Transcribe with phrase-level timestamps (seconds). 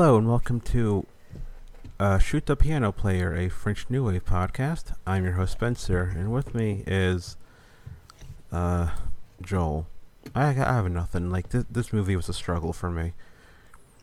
[0.00, 1.06] Hello and welcome to
[1.98, 4.96] uh, Shoot the Piano Player, a French New Wave podcast.
[5.06, 7.36] I'm your host Spencer, and with me is
[8.50, 8.92] uh,
[9.42, 9.88] Joel.
[10.34, 11.28] I, I have nothing.
[11.28, 13.12] Like this, this movie was a struggle for me.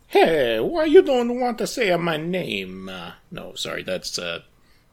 [0.06, 2.90] Hey, why you don't want to say my name?
[2.90, 4.42] Uh, no, sorry, that's uh,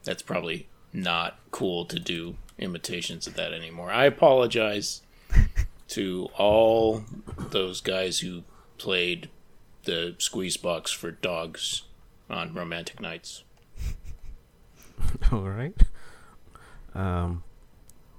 [0.05, 3.91] that's probably not cool to do imitations of that anymore.
[3.91, 5.03] I apologize
[5.89, 7.05] to all
[7.37, 8.45] those guys who
[8.79, 9.29] played
[9.85, 11.83] the squeeze box for dogs
[12.29, 13.45] on romantic nights.
[15.33, 15.77] All right.
[16.95, 17.43] Um.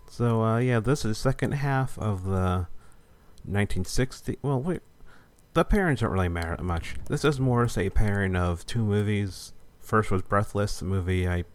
[0.09, 2.67] So uh, yeah, this is the second half of the
[3.43, 4.37] 1960.
[4.41, 4.81] Well, wait.
[5.53, 6.95] The pairings don't really matter much.
[7.07, 9.53] This is more say a pairing of two movies.
[9.79, 11.45] First was Breathless, a movie I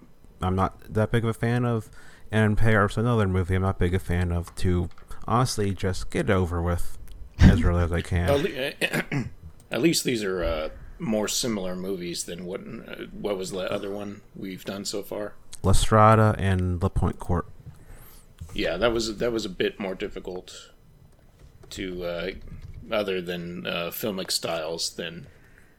[0.41, 1.91] I'm not that big of a fan of,
[2.31, 4.55] and Paris, another movie I'm not big a fan of.
[4.57, 4.89] To
[5.27, 6.97] honestly just get over with
[7.39, 9.31] as early as I can.
[9.71, 10.69] At, least these are uh,
[10.99, 15.35] more similar movies than what uh, what was the other one we've done so far.
[15.63, 17.47] La Strada and La Pointe Courte.
[18.55, 20.71] Yeah, that was that was a bit more difficult
[21.71, 22.31] to uh,
[22.91, 25.27] other than uh, filmic styles than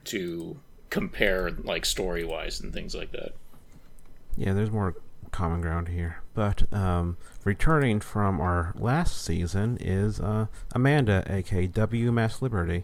[0.05, 0.57] to
[0.89, 3.33] compare like story wise and things like that.
[4.37, 4.95] Yeah, there's more
[5.31, 6.21] common ground here.
[6.33, 12.83] But um, returning from our last season is uh, Amanda, aka WMassLiberty.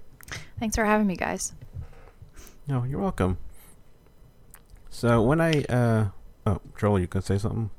[0.59, 1.53] Thanks for having me, guys.
[2.67, 3.37] No, you're welcome.
[4.89, 6.07] So when I uh,
[6.45, 7.69] oh Joel, you can say something.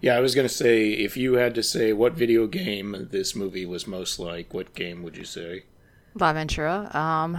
[0.00, 3.66] Yeah, I was gonna say if you had to say what video game this movie
[3.66, 5.64] was most like, what game would you say?
[6.14, 6.94] L'Avventura.
[6.94, 7.38] Um,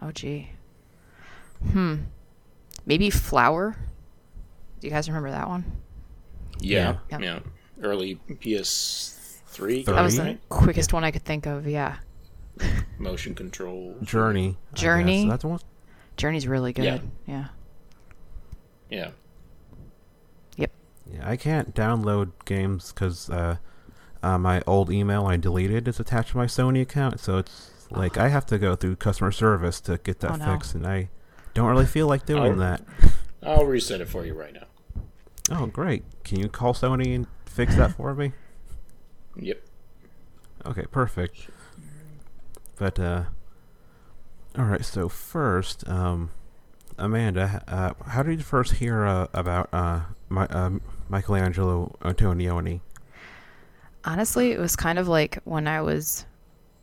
[0.00, 0.50] oh gee.
[1.70, 1.96] Hmm.
[2.86, 3.76] Maybe Flower.
[4.80, 5.64] Do you guys remember that one?
[6.58, 7.18] Yeah, yeah.
[7.18, 7.40] yeah.
[7.80, 9.86] Early PS3.
[9.86, 11.66] That was the quickest one I could think of.
[11.66, 11.96] Yeah.
[12.98, 13.96] Motion control.
[14.02, 14.56] Journey.
[14.74, 15.28] Journey.
[15.28, 15.60] That's one.
[16.16, 16.84] Journey's really good.
[16.84, 16.98] Yeah.
[17.26, 17.48] Yeah.
[18.90, 19.10] Yeah.
[20.56, 20.70] Yep.
[21.12, 23.56] Yeah, I can't download games because uh,
[24.22, 28.18] uh, my old email I deleted is attached to my Sony account, so it's like
[28.18, 30.52] I have to go through customer service to get that Oh, no.
[30.52, 31.08] fixed, and I
[31.54, 32.56] don't really feel like doing Oh.
[32.56, 32.82] that.
[33.42, 34.66] I'll reset it for you right now.
[35.50, 36.04] Oh, great!
[36.22, 38.32] Can you call Sony and fix that for me?
[39.36, 39.60] Yep.
[40.66, 41.48] Okay, perfect.
[42.82, 43.22] But uh,
[44.58, 44.84] all right.
[44.84, 46.30] So first, um,
[46.98, 52.80] Amanda, uh, how did you first hear uh, about uh, my, um, Michelangelo Antonioni?
[54.04, 56.26] Honestly, it was kind of like when I was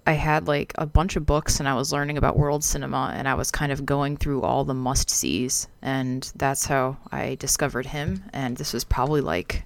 [0.08, 3.28] I had like a bunch of books and I was learning about world cinema and
[3.28, 7.88] I was kind of going through all the must sees and that's how I discovered
[7.88, 9.66] him and this was probably like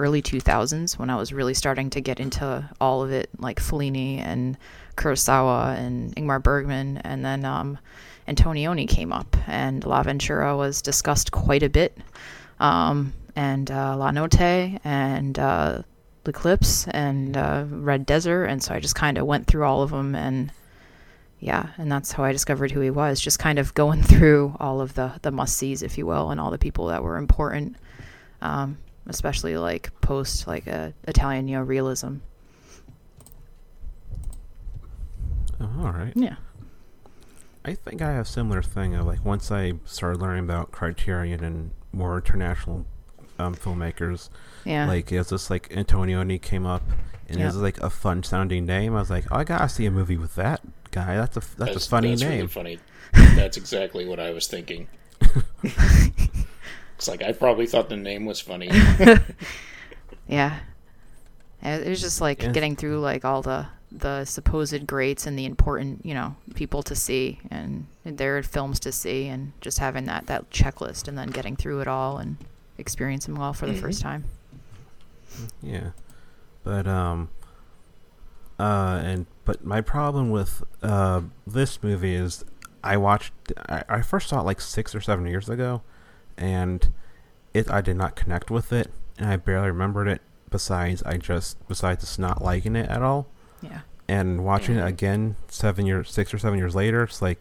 [0.00, 4.18] early 2000s when I was really starting to get into all of it like Fellini
[4.18, 4.58] and
[4.98, 7.78] Kurosawa and Ingmar Bergman and then um
[8.26, 11.96] Antonioni came up and L'Avventura was discussed quite a bit
[12.60, 15.82] um and uh, La Notte and uh,
[16.26, 19.90] Eclipse and uh, Red Desert, and so I just kind of went through all of
[19.90, 20.52] them, and
[21.38, 23.20] yeah, and that's how I discovered who he was.
[23.20, 26.40] Just kind of going through all of the the must sees, if you will, and
[26.40, 27.76] all the people that were important,
[28.42, 32.20] um, especially like post like uh, Italian neorealism.
[35.60, 36.12] Oh, all right.
[36.14, 36.36] Yeah.
[37.64, 38.94] I think I have a similar thing.
[38.94, 42.86] Of like once I started learning about Criterion and more international
[43.38, 44.30] um, filmmakers,
[44.64, 44.86] Yeah.
[44.86, 46.82] like it was just like Antonioni came up,
[47.28, 48.94] and it was like a fun sounding name.
[48.94, 50.60] I was like, oh, I gotta see a movie with that
[50.92, 51.16] guy.
[51.16, 52.30] That's a that's, a funny that's name.
[52.32, 52.78] Really funny.
[53.12, 54.86] That's exactly what I was thinking.
[55.62, 58.70] it's like I probably thought the name was funny.
[60.30, 60.58] Yeah.
[61.62, 62.52] It was just like Yeah.
[62.52, 66.94] getting through like all the the supposed greats and the important, you know, people to
[66.94, 71.56] see and their films to see and just having that that checklist and then getting
[71.56, 72.36] through it all and
[72.76, 73.80] experiencing them all for the Mhm.
[73.80, 74.24] first time.
[75.62, 75.90] Yeah,
[76.64, 77.28] but um,
[78.58, 82.44] uh, and but my problem with uh this movie is
[82.82, 83.32] I watched
[83.68, 85.82] I, I first saw it like six or seven years ago,
[86.36, 86.92] and
[87.54, 90.20] it I did not connect with it, and I barely remembered it.
[90.50, 93.28] Besides, I just besides just not liking it at all.
[93.62, 93.80] Yeah.
[94.08, 94.86] And watching it Mhm.
[94.86, 97.38] again seven years, six or seven years later, it's like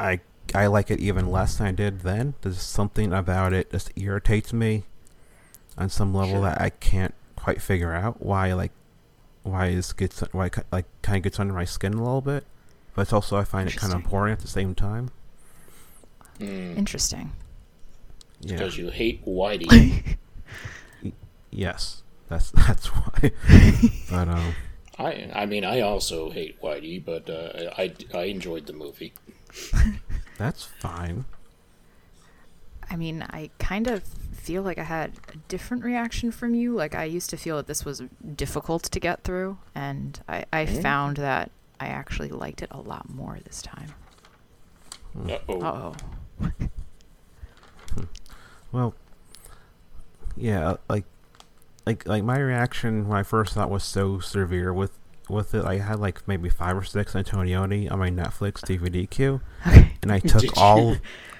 [0.00, 0.20] I
[0.54, 2.34] I like it even less than I did then.
[2.40, 4.84] There's something about it just irritates me
[5.76, 6.42] on some level Sure.
[6.42, 8.72] that I can't quite figure out why like
[9.42, 12.44] why this gets why it like kind of gets under my skin a little bit,
[12.94, 15.10] but it's also I find it kind of boring at the same time.
[16.40, 17.32] Mm, Interesting.
[18.40, 18.54] Yeah.
[18.56, 20.16] Because you hate Whitey.
[21.50, 22.02] Yes.
[22.28, 23.32] That's that's why.
[24.10, 24.54] but um
[24.98, 29.12] I I mean I also hate Whitey, but uh, I I enjoyed the movie.
[30.38, 31.24] That's fine.
[32.90, 34.02] I mean, I kind of
[34.32, 36.74] feel like I had a different reaction from you.
[36.74, 38.02] Like I used to feel that this was
[38.34, 43.08] difficult to get through, and I, I found that I actually liked it a lot
[43.10, 43.94] more this time.
[45.28, 45.60] Uh-oh.
[45.60, 45.92] Uh
[46.40, 48.06] oh.
[48.70, 48.94] Well,
[50.36, 51.04] yeah, like,
[51.88, 54.92] like, like my reaction when I first thought was so severe with
[55.28, 55.64] with it.
[55.64, 59.92] I had like maybe five or six Antonioni on my Netflix DVD queue, Okay.
[60.02, 60.50] and I took you?
[60.56, 60.96] all,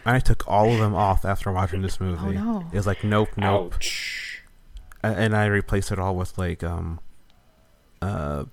[0.06, 2.36] I took all of them off after watching this movie.
[2.38, 2.66] Oh no.
[2.72, 4.42] It was like nope, nope, Ouch.
[5.02, 7.00] And I replaced it all with like um,
[8.02, 8.44] uh,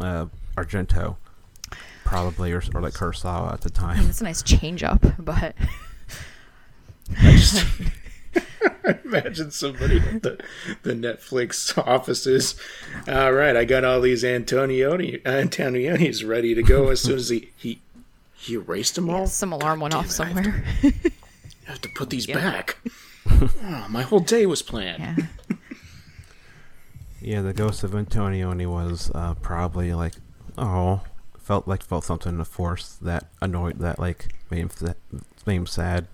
[0.00, 0.26] uh,
[0.56, 1.16] Argento,
[2.04, 4.10] probably or, or like Kurosawa at the I mean, time.
[4.10, 5.54] it's a nice change up, but
[7.22, 7.66] I just
[9.04, 10.38] imagine somebody at the,
[10.82, 12.54] the Netflix offices.
[13.08, 17.50] All right, I got all these Antonioni Antonionis ready to go as soon as he
[17.56, 17.80] he,
[18.34, 19.26] he erased them all.
[19.26, 20.64] some alarm went off it, I have to- somewhere.
[21.66, 22.36] I have to put these Yeah.
[22.40, 22.76] back.
[23.62, 24.98] Oh, my whole day was planned.
[25.00, 25.56] yeah.
[27.20, 30.14] Yeah, the ghost of Antonioni was uh, probably like,
[30.56, 31.02] oh,
[31.38, 34.92] felt like felt something in the force that annoyed that like made him sa-
[35.46, 36.06] made him sad.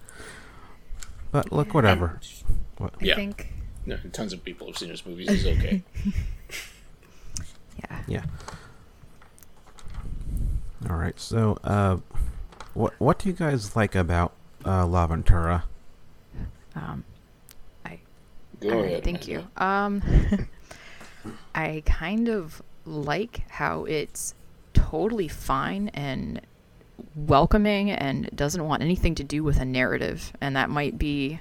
[1.36, 2.18] But look, whatever.
[2.78, 2.94] What?
[2.98, 3.14] I Yeah.
[3.16, 3.52] think.
[3.84, 5.24] No, tons of people have seen this movie.
[5.24, 5.82] It's okay.
[7.78, 8.00] Yeah.
[8.06, 8.24] Yeah.
[10.88, 11.20] All right.
[11.20, 11.98] So, uh,
[12.72, 14.32] what what do you guys like about
[14.64, 15.64] uh, L'Avventura?
[16.74, 17.04] Um,
[17.84, 17.98] I
[18.60, 19.04] Go All right, ahead.
[19.04, 19.46] thank you.
[19.58, 20.02] Um,
[21.54, 24.34] I kind of like how it's
[24.72, 26.40] totally fine and
[27.14, 31.40] welcoming and doesn't want anything to do with a narrative, and that might be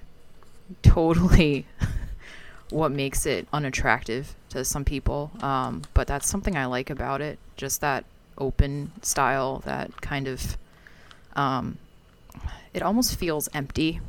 [0.82, 1.66] totally
[2.70, 5.32] what makes it unattractive to some people.
[5.42, 7.40] Um, but that's something I like about it.
[7.58, 8.06] Just that
[8.38, 10.58] open style, that kind of.
[11.36, 11.78] Um,
[12.74, 14.02] it almost feels empty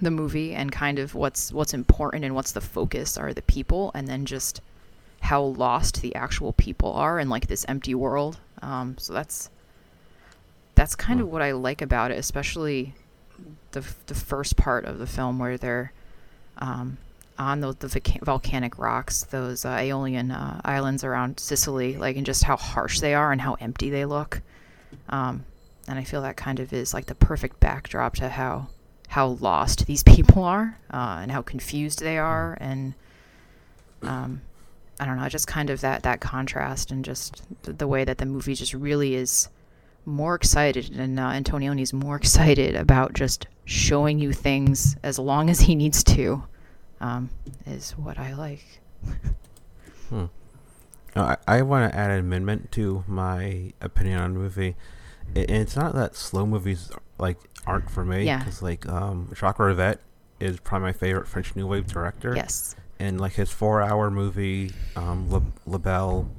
[0.00, 3.90] the movie and kind of what's what's important and what's the focus are the people
[3.94, 4.60] and then just
[5.20, 9.50] how lost the actual people are in like this empty world um, so that's
[10.78, 12.94] that's kind of what I like about it especially
[13.72, 15.92] the the first part of the film where they're
[16.58, 16.98] um,
[17.38, 22.24] on those the volca- volcanic rocks those uh, Aeolian uh, islands around Sicily like and
[22.24, 24.40] just how harsh they are and how empty they look.
[25.08, 25.44] Um,
[25.86, 28.68] and I feel that kind of is like the perfect backdrop to how
[29.08, 32.94] how lost these people are uh, and how confused they are and
[34.02, 34.42] um,
[35.00, 38.18] I don't know just kind of that that contrast and just the, the way that
[38.18, 39.48] the movie just really is
[40.08, 45.60] more excited and uh, Antonioni's more excited about just showing you things as long as
[45.60, 46.42] he needs to
[47.00, 47.30] um,
[47.66, 48.64] is what I like.
[50.10, 50.26] Uh,
[51.14, 54.76] I, I want to add an amendment to my opinion on the movie.
[55.36, 58.24] I and it's not that slow movies like aren't for me.
[58.24, 58.38] Yeah.
[58.38, 59.98] Because like um, Jacques Rivette
[60.40, 62.34] is probably my favorite French New Wave director.
[62.34, 62.74] Yes.
[62.98, 65.28] And like his four-hour movie, um,
[65.66, 66.30] La Belle,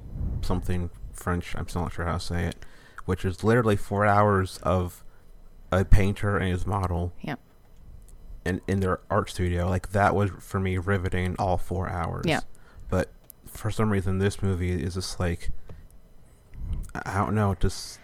[0.42, 1.56] something French.
[1.56, 2.66] I'm still not sure how to say it.
[3.10, 5.04] Which is literally four hours of
[5.72, 7.12] a painter and his model.
[7.22, 7.40] Yep.
[8.46, 12.26] In in their art studio, like that was for me riveting all four hours.
[12.28, 12.42] Yeah.
[12.88, 13.10] But
[13.48, 15.50] for some reason, this movie is just like
[17.04, 18.00] I don't know, just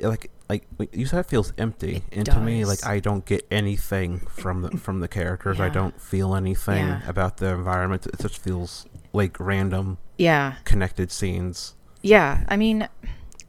[0.00, 2.86] like like you said, it feels empty, It and to me, like.
[2.86, 5.60] I don't get anything from the from the characters.
[5.60, 7.06] I don't feel anything Yeah.
[7.06, 8.06] about the environment.
[8.06, 10.54] It just feels like random Yeah.
[10.64, 11.74] connected scenes.
[12.00, 12.88] Yeah, I mean,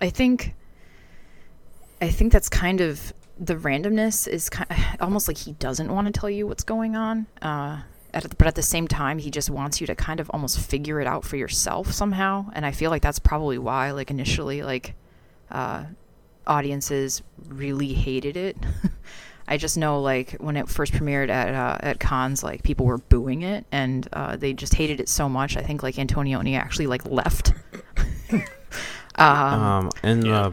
[0.02, 0.56] I think,
[2.02, 6.20] I think that's kind of the randomness is kind almost like he doesn't want to
[6.20, 7.28] tell you what's going on.
[7.42, 7.82] Uh,
[8.14, 11.00] at, but at the same time, he just wants you to kind of almost figure
[11.00, 12.48] it out for yourself somehow.
[12.54, 14.96] And I feel like that's probably why, like initially, like
[15.52, 15.86] uh,
[16.48, 18.58] audiences really hated it.
[19.48, 23.00] I just know, like when it first premiered at uh, at Cannes, like people were
[23.00, 25.58] booing it, and uh, they just hated it so much.
[25.58, 27.54] I think like Antonioni actually like left.
[29.16, 30.40] um, Um, and yeah.
[30.42, 30.52] uh,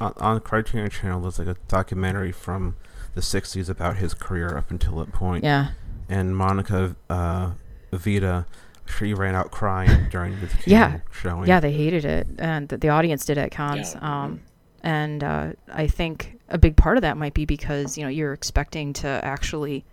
[0.00, 2.76] on, on Criterion Channel, there's like a documentary from
[3.14, 5.44] the '60s about his career up until that point.
[5.44, 5.70] yeah,
[6.08, 7.52] And Monica uh,
[7.92, 8.46] Vita,
[8.98, 11.00] she ran out crying during the Yeah.
[11.12, 11.46] Showing.
[11.48, 13.94] yeah, they hated it, and the, the audience did it at Cannes.
[13.94, 14.22] Yeah.
[14.24, 14.40] Um,
[14.82, 18.32] and uh, I think a big part of that might be because you know you're
[18.32, 19.84] expecting to actually,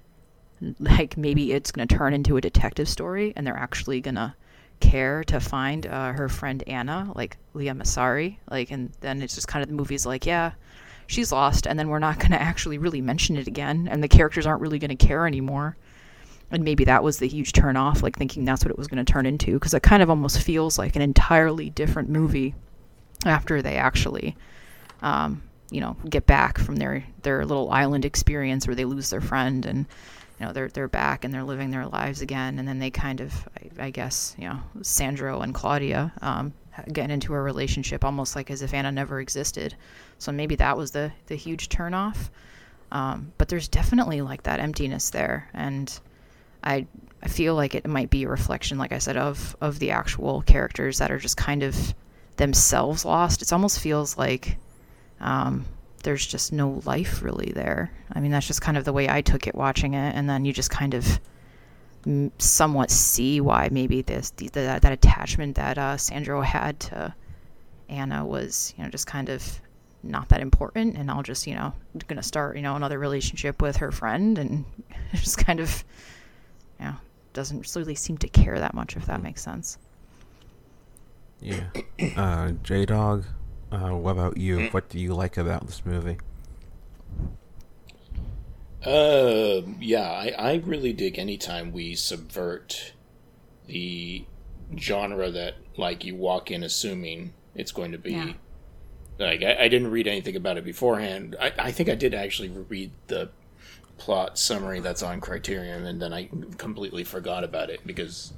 [0.80, 4.36] like maybe it's going to turn into a detective story, and they're actually going to
[4.80, 9.48] care to find uh, her friend Anna, like Lea Massari, like, and then it's just
[9.48, 10.52] kind of the movie's like, yeah,
[11.08, 14.08] she's lost, and then we're not going to actually really mention it again, and the
[14.08, 15.78] characters aren't really going to care anymore.
[16.52, 19.04] And maybe that was the huge turn off, like thinking that's what it was going
[19.04, 22.54] to turn into, because it kind of almost feels like an entirely different movie
[23.26, 24.36] after they actually,
[25.02, 25.42] um,
[25.72, 29.66] you know get back from their their little island experience where they lose their friend
[29.66, 29.86] and
[30.40, 32.60] you know they're they're back and they're living their lives again.
[32.60, 36.54] And then they kind of I, I guess you know Sandro and Claudia um,
[36.92, 39.76] get into a relationship almost like as if Anna never existed.
[40.18, 42.30] So maybe that was the the huge turnoff.
[42.92, 45.50] Um, but there's definitely like that emptiness there.
[45.54, 45.98] And
[46.64, 46.88] I
[47.24, 50.42] I feel like it might be a reflection like I said of of the actual
[50.42, 51.94] characters that are just kind of
[52.38, 53.42] themselves lost.
[53.42, 54.58] It almost feels like
[55.20, 55.66] um,
[56.06, 57.92] there's just no life really there.
[58.14, 60.46] I mean, that's just kind of the way I took it watching it, and then
[60.46, 61.20] you just kind of
[62.38, 67.16] somewhat see why maybe this the, that, that attachment that uh, Sandro had to
[67.90, 69.60] Anna was you know just kind of
[70.04, 71.74] not that important, and I'll just you know
[72.08, 74.66] gonna start you know another relationship with her friend, and
[75.14, 75.84] just kind of
[76.80, 76.96] you know
[77.34, 79.80] doesn't really seem to care that much if that makes sense.
[81.42, 81.64] Yeah,
[82.16, 83.26] uh, J Dog,
[83.72, 84.58] uh, what about you?
[84.58, 84.74] Mm.
[84.74, 86.18] What do you like about this movie?
[88.86, 92.94] Uh, yeah, I, I really dig anytime we subvert
[93.66, 94.26] the
[94.78, 98.14] genre that, like, you walk in assuming it's going to be.
[98.14, 98.34] Yeah.
[99.18, 101.36] Like, I, I, didn't read anything about it beforehand.
[101.40, 103.30] I, I think I did actually read the
[103.98, 108.34] plot summary that's on Criterion, and then I completely forgot about it because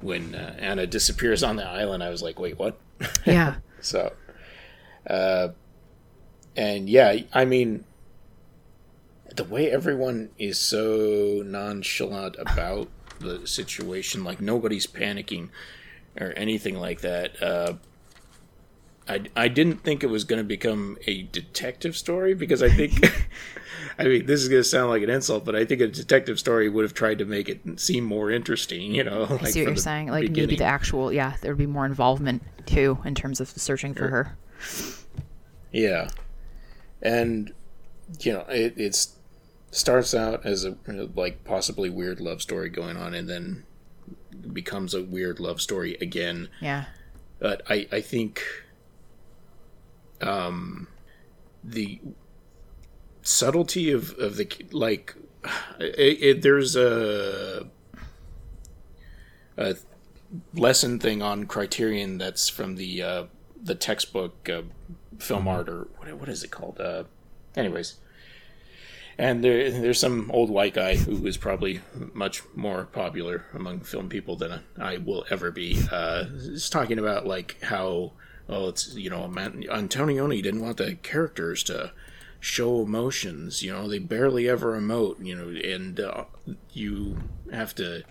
[0.00, 2.78] when uh, Anna disappears on the island, I was like, wait, what?
[3.24, 3.56] Yeah.
[3.80, 4.12] so
[5.06, 5.48] uh,
[6.56, 7.84] and yeah, I mean,
[9.34, 12.88] the way everyone is so nonchalant about
[13.20, 15.50] the situation, like nobody's panicking
[16.18, 17.42] or anything like that.
[17.42, 17.74] Uh,
[19.08, 23.06] I, I didn't think it was going to become a detective story because I think,
[23.98, 26.40] I mean, this is going to sound like an insult, but I think a detective
[26.40, 29.26] story would have tried to make it seem more interesting, you know?
[29.30, 30.08] Like I see what you're saying.
[30.08, 30.48] Like beginning.
[30.48, 34.08] maybe the actual, yeah, there would be more involvement too in terms of searching for
[34.08, 34.36] her.
[35.72, 36.10] Yeah,
[37.02, 37.52] and
[38.20, 39.16] you know it it's
[39.70, 40.76] starts out as a
[41.14, 43.64] like possibly weird love story going on, and then
[44.52, 46.48] becomes a weird love story again.
[46.60, 46.84] Yeah,
[47.38, 48.42] but I I think
[50.20, 50.88] um
[51.62, 52.00] the
[53.22, 55.14] subtlety of of the like
[55.78, 57.66] it, it, there's a
[59.56, 59.76] a
[60.54, 63.24] lesson thing on Criterion that's from the uh,
[63.66, 64.62] the textbook uh,
[65.18, 65.48] film mm-hmm.
[65.48, 66.80] art or what, what is it called?
[66.80, 67.04] Uh,
[67.56, 67.96] anyways,
[69.18, 71.80] and there, there's some old white guy who is probably
[72.12, 75.82] much more popular among film people than I will ever be.
[75.90, 78.12] Uh, is talking about like how
[78.48, 81.92] oh it's you know Antonioni didn't want the characters to
[82.40, 83.62] show emotions.
[83.62, 85.24] You know they barely ever emote.
[85.24, 86.24] You know, and uh,
[86.72, 87.18] you
[87.50, 88.04] have to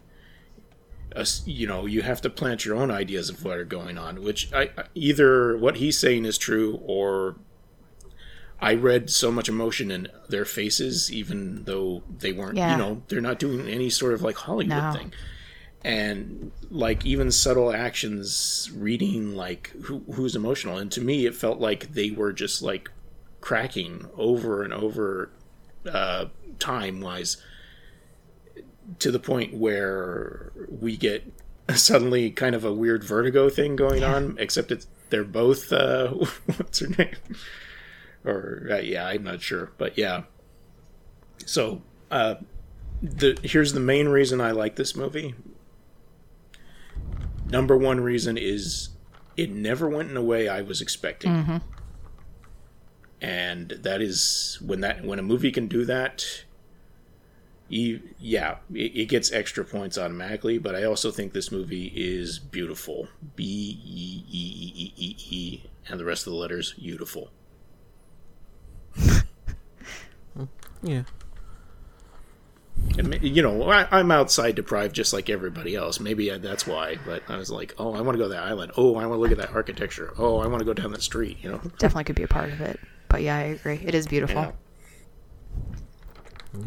[1.45, 4.51] you know you have to plant your own ideas of what are going on which
[4.53, 7.35] I, either what he's saying is true or
[8.61, 12.71] i read so much emotion in their faces even though they weren't yeah.
[12.71, 14.91] you know they're not doing any sort of like hollywood no.
[14.91, 15.13] thing
[15.83, 21.59] and like even subtle actions reading like who, who's emotional and to me it felt
[21.59, 22.89] like they were just like
[23.39, 25.29] cracking over and over
[25.89, 26.25] uh
[26.59, 27.37] time wise
[28.99, 31.31] to the point where we get
[31.73, 34.15] suddenly kind of a weird vertigo thing going yeah.
[34.15, 36.09] on, except it's they're both uh,
[36.57, 37.15] what's her name?
[38.23, 40.23] Or uh, yeah, I'm not sure, but yeah.
[41.45, 42.35] So uh,
[43.01, 45.35] the here's the main reason I like this movie.
[47.47, 48.89] Number one reason is
[49.37, 51.31] it never went in a way I was expecting.
[51.31, 51.57] Mm-hmm.
[53.21, 56.43] And that is when that when a movie can do that,
[57.67, 62.37] you, yeah, it, it, gets extra points automatically, but I also think this movie is
[62.37, 63.07] beautiful.
[63.35, 67.31] B E E E E E, and the rest of the letters, beautiful.
[70.83, 71.03] yeah.
[72.97, 75.99] And, you know, I, am outside deprived just like everybody else.
[75.99, 76.97] Maybe that's why.
[77.05, 78.73] But I was like, oh, I want to go to that island.
[78.77, 80.13] Oh, I want to look at that architecture.
[80.17, 81.37] Oh, I want to go down that street.
[81.41, 82.79] You know, definitely could be a part of it.
[83.09, 83.81] But yeah, I agree.
[83.83, 84.41] It is beautiful.
[84.41, 84.51] Yeah.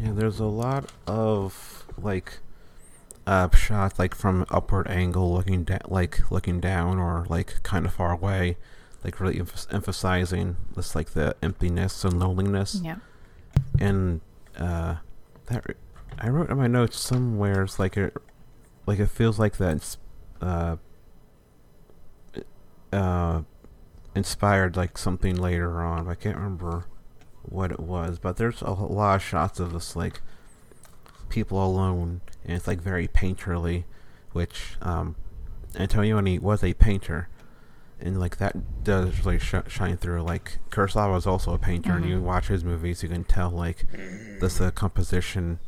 [0.01, 2.39] Yeah, there's a lot of like
[3.27, 7.85] uh, shots like from upward angle, looking down, da- like looking down, or like kind
[7.85, 8.57] of far away,
[9.03, 12.81] like really em- emphasizing this like the emptiness and loneliness.
[12.83, 12.95] Yeah.
[13.79, 14.21] And
[14.57, 14.95] uh,
[15.47, 15.75] that re-
[16.17, 17.63] I wrote in my notes somewhere.
[17.63, 18.15] It's like it,
[18.85, 19.97] like it feels like that's
[20.41, 20.77] Uh,
[22.91, 23.41] uh,
[24.15, 26.07] inspired like something later on.
[26.07, 26.85] I can't remember
[27.49, 30.21] what it was, but there's a lot of shots of this like
[31.29, 33.83] people alone, and it's like very painterly,
[34.31, 35.15] which um,
[35.73, 37.27] Antonioni was a painter,
[37.99, 40.21] and like that does really sh- shine through.
[40.21, 43.85] Like Kurosawa is also a painter, and you watch his movies, you can tell like
[44.39, 45.59] this uh, composition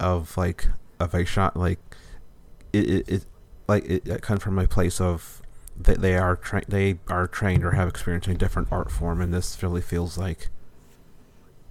[0.00, 0.68] of like
[1.00, 1.78] of a shot like
[2.72, 3.24] it it, it
[3.66, 5.42] like it, it comes from a place of
[5.80, 9.20] that they are tra- they are trained or have experience in a different art form,
[9.20, 10.48] and this really feels like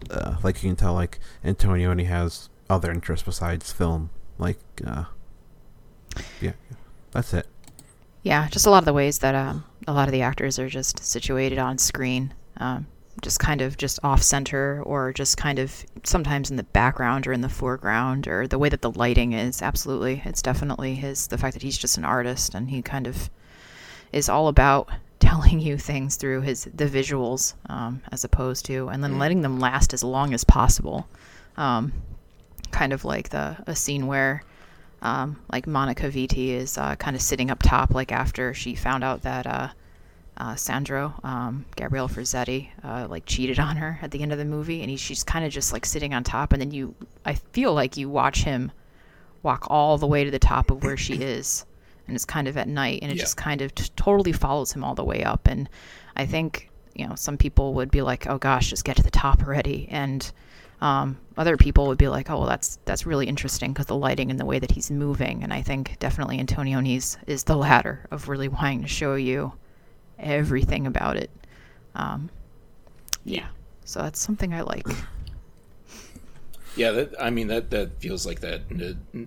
[0.10, 4.10] uh, like you can tell like Antonio, and he has other interests besides film.
[4.38, 5.06] Like uh,
[6.42, 6.54] yeah,
[7.12, 7.48] that's it.
[8.24, 10.70] Yeah, just a lot of the ways that um, a lot of the actors are
[10.70, 12.88] just situated on screen, um,
[13.22, 17.34] just kind of just off center, or just kind of sometimes in the background or
[17.34, 19.62] in the foreground, or the way that the lighting is.
[19.62, 21.28] Absolutely, it's definitely his.
[21.28, 23.30] The fact that he's just an artist and he kind of
[24.12, 29.04] is all about telling you things through his the visuals um, as opposed to and
[29.04, 31.08] then letting them last as long as possible.
[31.56, 31.94] Um,
[32.72, 34.44] kind of like the a scene where
[35.02, 39.04] um, like Monica Vitti is uh, kind of sitting up top like after she found
[39.04, 39.70] out that uh,
[40.38, 44.46] uh, Sandro um, Gabriele Ferzetti uh, like cheated on her at the end of the
[44.46, 46.94] movie and he, she's kind of just like sitting on top and then you
[47.26, 48.72] I feel like you watch him
[49.44, 51.66] walk all the way to the top of where she is
[52.08, 53.24] and it's kind of at night and it Yeah.
[53.24, 55.70] just kind of t- totally follows him all the way up and
[56.16, 59.12] i think you know some people would be like oh gosh just get to the
[59.12, 60.32] top already and
[60.80, 64.30] um, other people would be like oh well that's that's really interesting because the lighting
[64.30, 68.30] and the way that he's moving and i think definitely antonioni's is the latter of
[68.30, 69.54] really wanting to show you
[70.20, 71.30] everything about it.
[71.96, 72.30] Um,
[73.26, 73.48] yeah.
[73.86, 74.86] so that's something i like.
[76.76, 78.62] Yeah, that, I mean that that feels like that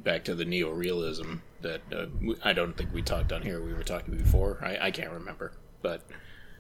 [0.05, 2.07] back to the neo-realism that uh,
[2.45, 3.61] I don't think we talked on here.
[3.61, 4.59] We were talking before.
[4.63, 6.03] I, I can't remember, but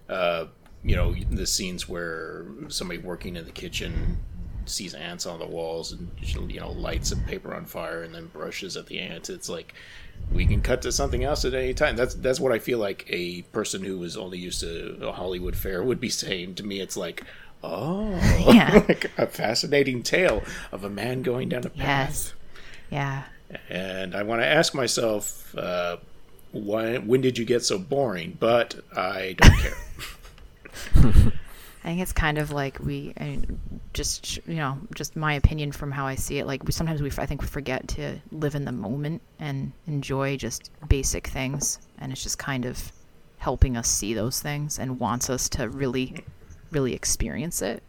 [0.08, 0.46] uh,
[0.84, 4.18] you know the scenes where somebody working in the kitchen
[4.66, 8.26] sees ants on the walls and you know lights a paper on fire and then
[8.26, 9.30] brushes at the ants.
[9.30, 9.74] It's like
[10.32, 11.96] we can cut to something else at any time.
[11.96, 15.56] That's that's what I feel like a person who was only used to a Hollywood
[15.56, 16.80] fare would be saying to me.
[16.80, 17.24] It's like.
[17.62, 18.08] Oh,
[18.50, 18.82] Yeah.
[18.88, 21.76] like a fascinating tale of a man going down a path.
[21.78, 22.34] yes
[22.90, 23.24] yeah
[23.68, 25.96] And I want to ask myself, uh,
[26.52, 28.36] why, when did you get so boring?
[28.38, 31.32] But I don't care.
[31.82, 33.60] I think it's kind of like we, I mean,
[33.94, 36.46] just you know, just my opinion from how I see it.
[36.46, 40.36] Like we sometimes we, I think, we forget to live in the moment and enjoy
[40.36, 42.92] just basic things, and it's just kind of
[43.38, 46.22] helping us see those things and wants us to really,
[46.70, 47.82] really experience it.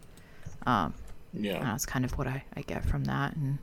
[0.65, 0.93] Um,
[1.33, 3.57] yeah, that's kind of what I, I get from that, and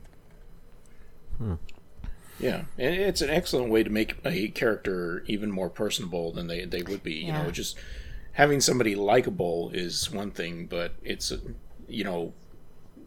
[2.39, 6.65] yeah, and it's an excellent way to make a character even more personable than they
[6.65, 7.13] they would be.
[7.15, 7.43] You Yeah.
[7.43, 7.77] know, just
[8.33, 11.37] having somebody likable is one thing, but it's uh,
[11.87, 12.33] you know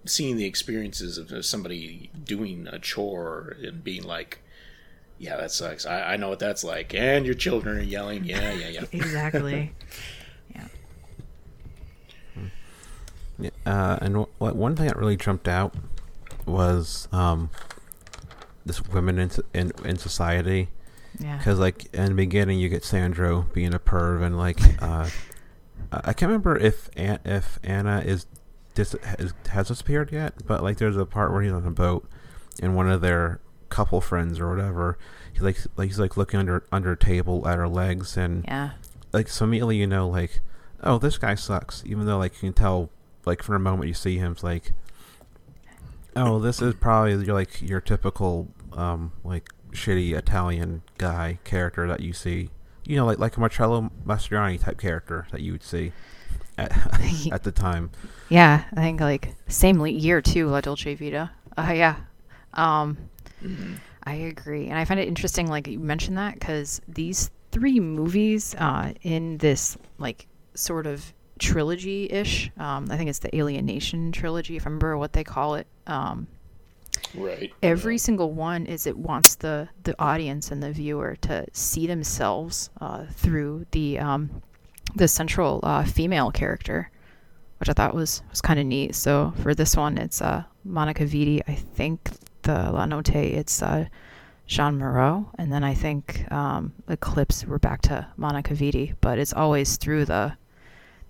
[0.04, 4.38] seeing the experiences of somebody doing a chore and being like.
[5.18, 5.86] Yeah, that sucks.
[5.86, 6.92] I, I know what that's like.
[6.94, 8.24] And your children are yelling.
[8.24, 8.84] Yeah, yeah, yeah.
[8.92, 9.72] exactly.
[10.54, 10.66] yeah.
[13.38, 15.74] Yeah, uh, and w- w- one thing that really jumped out
[16.44, 17.50] was um,
[18.66, 20.68] this women in, in in society.
[21.18, 21.36] Yeah.
[21.38, 25.08] Because like in the beginning, you get Sandro being a perv, and like uh,
[25.92, 28.26] I can't remember if An- if Anna is,
[28.74, 32.08] dis- is has disappeared yet, but like there's a part where he's on a boat,
[32.62, 34.96] and one of their couple friends or whatever,
[35.32, 38.70] he's like like he's like looking under under a table at her legs, and Yeah.
[39.12, 40.40] like so immediately you know like
[40.82, 42.90] oh this guy sucks even though like you can tell
[43.24, 44.72] like from the moment you see him it's like
[46.16, 52.00] oh this is probably your like your typical um like shitty italian guy character that
[52.00, 52.50] you see
[52.84, 55.92] you know like like a marcello mastroianni type character that you would see
[56.58, 56.70] at,
[57.32, 57.90] at the time
[58.28, 61.30] Yeah, I think like same year too, La Dolce Vita.
[61.56, 61.96] Uh, yeah,
[62.54, 62.96] um,
[64.04, 65.48] I agree, and I find it interesting.
[65.48, 72.06] Like you mentioned that because these three movies uh, in this like sort of trilogy
[72.10, 72.50] ish.
[72.56, 75.66] Um, I think it's the Alienation trilogy, if I remember what they call it.
[75.86, 76.26] Um,
[77.14, 77.52] Right.
[77.62, 82.70] every single one is it wants the the audience and the viewer to see themselves
[82.80, 84.42] uh, through the um,
[84.94, 86.90] the central uh, female character,
[87.58, 88.94] which I thought was was kind of neat.
[88.94, 91.42] So for this one, it's uh, Monica Vitti.
[91.48, 92.10] I think
[92.42, 93.86] the La Notte it's uh,
[94.46, 99.32] Jeanne Moreau, and then I think um, Eclipse we're back to Monica Vitti, but it's
[99.32, 100.36] always through the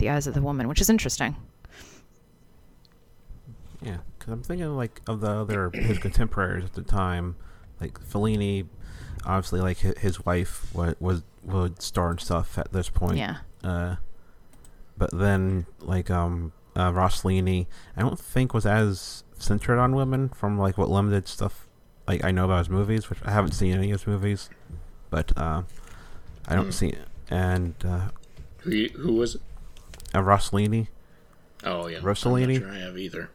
[0.02, 1.36] the eyes of the woman, which is interesting.
[3.80, 7.36] Yeah, because I'm thinking like of the other his contemporaries at the time,
[7.80, 8.66] like Fellini.
[9.24, 13.18] Obviously, like his wife was was would star and stuff at this point.
[13.18, 13.36] Yeah.
[13.62, 13.96] Uh,
[14.98, 20.58] but then like um uh, Rossellini, I don't think was as centered on women from
[20.58, 21.68] like what limited stuff
[22.08, 24.50] like I know about his movies, which I haven't seen any of his movies,
[25.10, 25.62] but uh,
[26.48, 26.70] I don't Hmm.
[26.72, 26.94] see
[27.30, 28.08] and uh,
[28.58, 29.40] Who, who was it?
[30.14, 30.88] Uh, Rossellini.
[31.64, 32.56] Oh yeah, Rossellini?
[32.56, 33.30] I'm not sure I have either.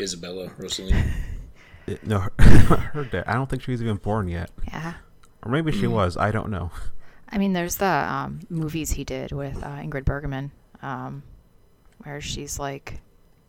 [0.00, 1.10] Isabella Rossellini.
[2.02, 2.28] No, her,
[2.92, 3.24] her dad.
[3.26, 4.92] I don't think she was even born yet, Yeah.
[5.42, 6.18] or maybe she was.
[6.18, 6.70] I don't know.
[7.30, 10.52] I mean, there's the um, movies he did with uh, Ingrid Bergman,
[10.82, 11.22] um,
[12.02, 13.00] where she's like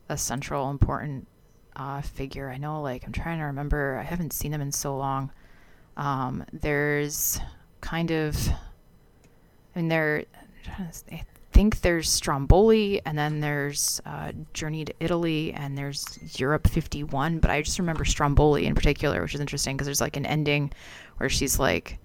[0.07, 1.27] a central, important
[1.75, 2.49] uh, figure.
[2.49, 3.97] I know, like, I'm trying to remember.
[3.97, 5.31] I haven't seen them in so long.
[5.97, 7.41] Um, there's
[7.81, 8.37] kind of,
[9.75, 10.23] I mean, there.
[11.51, 17.39] Think there's Stromboli, and then there's uh, Journey to Italy, and there's Europe 51.
[17.39, 20.71] But I just remember Stromboli in particular, which is interesting because there's like an ending
[21.17, 21.99] where she's like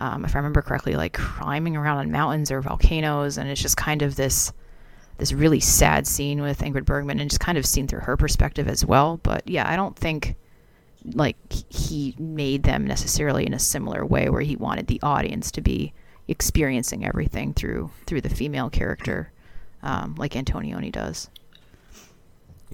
[0.00, 3.76] um, if I remember correctly, like climbing around on mountains or volcanoes, and it's just
[3.76, 4.52] kind of this
[5.18, 8.66] this really sad scene with Ingrid Bergman, and just kind of seen through her perspective
[8.66, 9.20] as well.
[9.22, 10.36] But yeah, I don't think
[11.14, 11.36] like
[11.68, 15.92] he made them necessarily in a similar way where he wanted the audience to be
[16.30, 19.32] experiencing everything through through the female character,
[19.82, 21.28] um, like Antonioni does.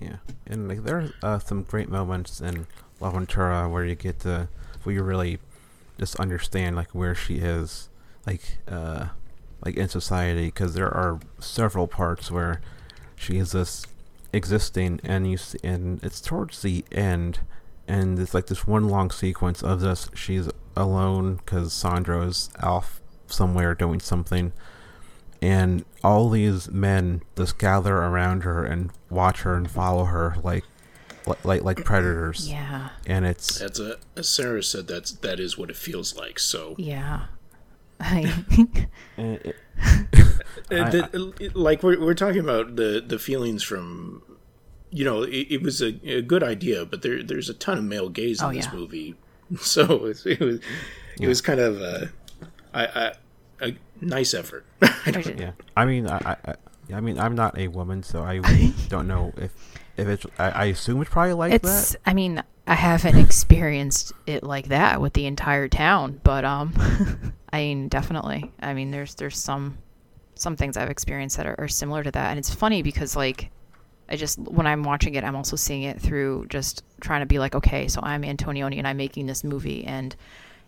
[0.01, 0.17] Yeah,
[0.47, 2.67] and like there are uh, some great moments in
[3.01, 4.49] L'Avventura where you get to
[4.83, 5.39] where you really
[5.99, 7.89] just understand like where she is,
[8.27, 9.07] like uh,
[9.65, 12.61] like in society, because there are several parts where
[13.17, 13.87] she is this
[14.35, 17.41] existing, and you see, and it's towards the end,
[17.89, 20.11] and it's like this one long sequence of this.
[20.15, 24.53] She's alone because Sandro's off somewhere doing something,
[25.43, 30.65] and all these men just gather around her and watch her and follow her like
[31.45, 34.87] like like predators Yeah, and it's That's a as Sarah said.
[34.87, 36.39] That's that is what it feels like.
[36.39, 37.27] So yeah.
[37.99, 38.45] I,
[39.17, 39.57] and it-
[40.71, 44.23] Uh, the- it- like we're, we're talking about the the feelings from
[44.91, 47.85] you know it, it was a, a good idea but there there's a ton of
[47.85, 48.73] male gaze in Oh, this yeah.
[48.73, 49.15] movie
[49.61, 50.61] so it was it was,
[51.21, 52.11] it was kind of a,
[52.77, 53.13] I,
[53.61, 54.65] I, a nice effort.
[55.07, 55.53] I don't- yeah.
[55.77, 56.55] I mean I, I I-
[56.95, 58.39] i mean i'm not a woman so i
[58.89, 59.51] don't know if
[59.97, 62.01] if it's i, I assume it's probably like it's that.
[62.07, 66.73] I mean i haven't experienced it like that with the entire town but um
[67.53, 68.53] i mean definitely.
[68.61, 69.79] I mean there's there's some
[70.37, 72.31] some things i've experienced that are, are similar to that.
[72.31, 73.51] And it's funny because like
[74.09, 77.41] i just when i'm watching it i'm also seeing it through just trying to be
[77.41, 80.15] like okay so i'm antonioni and i'm making this movie and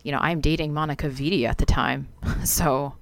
[0.08, 2.08] you know i'm dating monica vitti at the time
[2.44, 2.94] so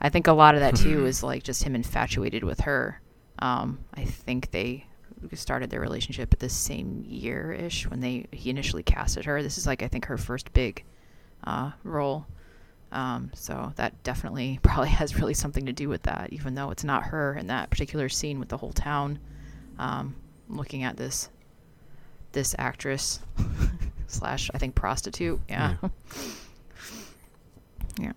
[0.00, 3.00] i think a lot of that too is like just him infatuated with her
[3.40, 4.86] um, i think they
[5.34, 9.42] started their relationship at the same year ish when they he initially casted her.
[9.42, 10.84] This is like I think her first big
[11.44, 12.26] uh, role.
[12.92, 16.84] Um, so that definitely probably has really something to do with that, even though it's
[16.84, 19.18] not her in that particular scene with the whole town
[19.78, 20.14] um,
[20.48, 21.28] looking at this
[22.32, 23.20] this actress
[24.06, 25.40] slash I think prostitute.
[25.48, 25.76] Yeah.
[25.82, 25.88] Yeah.
[28.00, 28.12] Yeah.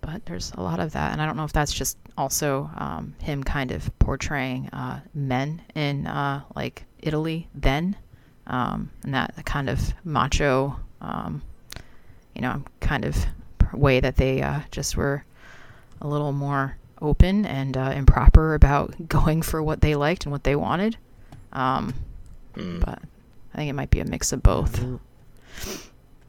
[0.00, 3.14] But there's a lot of that, and I don't know if that's just also um,
[3.20, 7.96] him kind of portraying uh, men in uh, like Italy then,
[8.46, 11.42] um, and that kind of macho, um,
[12.34, 13.16] you know, kind of
[13.72, 15.24] way that they uh, just were
[16.02, 20.44] a little more open and uh, improper about going for what they liked and what
[20.44, 20.96] they wanted.
[21.52, 21.94] Um,
[22.54, 22.78] Mm.
[22.84, 23.00] but
[23.52, 24.78] I think it might be a mix of both.
[24.78, 25.00] Mm.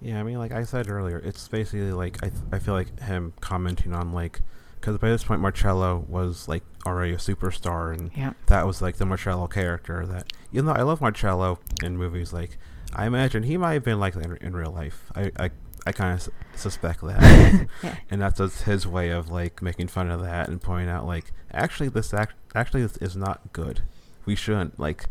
[0.05, 2.99] Yeah, I mean, like I said earlier, it's basically like I, th- I feel like
[2.99, 4.41] him commenting on like,
[4.79, 8.33] because by this point Marcello was like already a superstar, and Yeah.
[8.47, 10.05] that was like the Marcello character.
[10.05, 12.57] That even though I love Marcello in movies, like
[12.93, 15.11] I imagine he might have been like in, in real life.
[15.15, 15.49] I I,
[15.87, 17.95] I kind of s- suspect that, Yeah.
[18.11, 21.31] and that's just his way of like making fun of that and pointing out like
[21.51, 23.81] actually this act actually this is not good.
[24.27, 25.05] We shouldn't like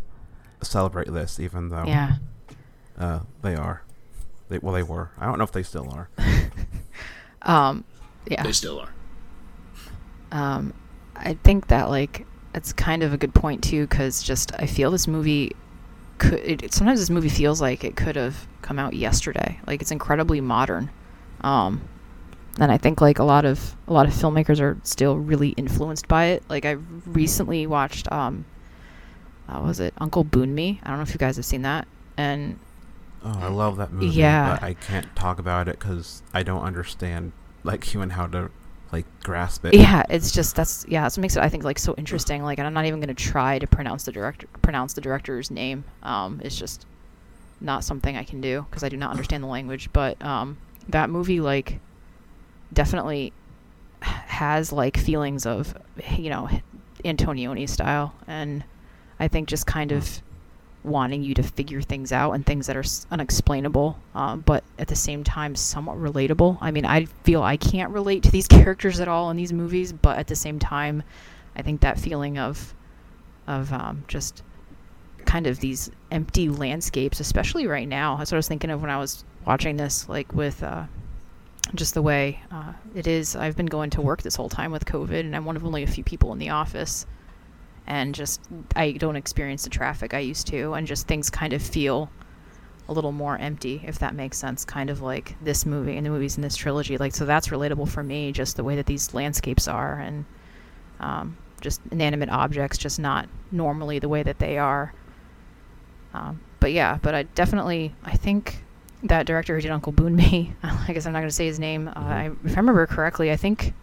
[0.63, 2.17] celebrate this, even though Yeah.
[2.97, 3.83] uh, they are.
[4.55, 5.11] They, well, they were.
[5.19, 6.09] I don't know if they still are.
[7.43, 7.85] Um,
[8.27, 8.43] yeah.
[8.43, 8.89] they still are
[10.33, 10.73] um,
[11.15, 14.91] I think that like it's kind of a good point too, because just I feel
[14.91, 15.53] this movie
[16.19, 16.41] could.
[16.41, 19.61] It, it- sometimes this movie feels like it could have come out yesterday.
[19.67, 20.89] Like it's incredibly modern,
[21.43, 21.83] um,
[22.59, 26.09] and I think like a lot of a lot of filmmakers are still really influenced
[26.09, 26.43] by it.
[26.49, 28.47] Like I recently watched, um,
[29.49, 30.81] uh, what was it Uncle Boonmee?
[30.83, 31.87] I don't know if you guys have seen that,
[32.17, 32.59] and
[33.25, 34.09] Oh, I love that movie.
[34.09, 34.55] Yeah.
[34.55, 37.33] But I can't talk about it because I don't understand
[37.63, 38.51] like even how to
[38.93, 39.75] like grasp it.
[39.75, 42.59] yeah it's just that's yeah that's what makes it i think like so interesting like
[42.59, 45.83] and i'm not even going to try to pronounce the director pronounce the director's name
[46.05, 46.87] um it's just
[47.61, 50.57] not something i can do because i do not understand the language but um
[50.89, 51.81] that movie like
[52.73, 53.33] definitely
[54.01, 55.75] has like feelings of
[56.17, 56.49] you know
[57.05, 58.63] antonioni style and
[59.19, 60.23] i think just kind of
[60.85, 64.97] wanting you to figure things out and things that are unexplainable, um, but at the
[64.97, 66.59] same time somewhat relatable.
[66.61, 69.93] I mean, I feel I can't relate to these characters at all in these movies,
[69.93, 71.03] but at the same time,
[71.57, 72.75] I think that feeling of
[73.47, 74.43] of um, just
[75.25, 78.17] kind of these empty landscapes, especially right now.
[78.17, 80.85] That's what I was thinking of when I was watching this, like with uh,
[81.75, 83.37] just the way uh, it is.
[83.37, 85.83] I've been going to work this whole time with COVID, and I'm one of only
[85.83, 87.07] a few people in the office.
[87.87, 88.41] And just,
[88.75, 92.11] I don't experience the traffic I used to, and just things kind of feel
[92.89, 94.65] a little more empty, if that makes sense.
[94.65, 96.97] Kind of like this movie and the movies in this trilogy.
[96.97, 100.25] Like, so that's relatable for me, just the way that these landscapes are, and
[101.01, 104.93] um, just inanimate objects, just not normally the way that they are.
[106.13, 108.65] Um, but yeah, but I definitely, I think
[109.03, 111.89] that director who did Uncle Boonmee, I guess I'm not going to say his name.
[111.89, 113.75] Uh, I, if I remember correctly, I think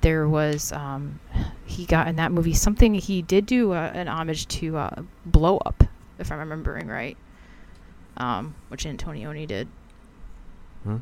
[0.00, 1.18] there was um,
[1.68, 2.94] he got in that movie something.
[2.94, 5.84] He did do uh, an homage to uh, Blow Up,
[6.18, 7.16] if I'm remembering right,
[8.16, 9.68] um, which Antonioni did.
[10.84, 10.96] Hmm?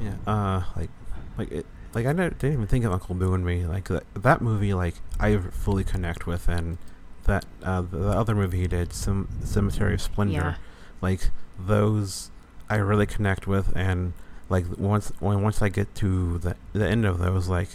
[0.00, 0.90] Yeah, uh, like,
[1.38, 3.66] like it, like I didn't even think of Uncle Boonmee.
[3.68, 6.76] Like that, that movie, like I fully connect with, and
[7.24, 10.54] that uh, the, the other movie he did, Cem- Cemetery of Splendor, Yeah.
[11.00, 12.30] like those,
[12.68, 14.12] I really connect with, and
[14.50, 17.68] like once when once I get to the the end of those, like,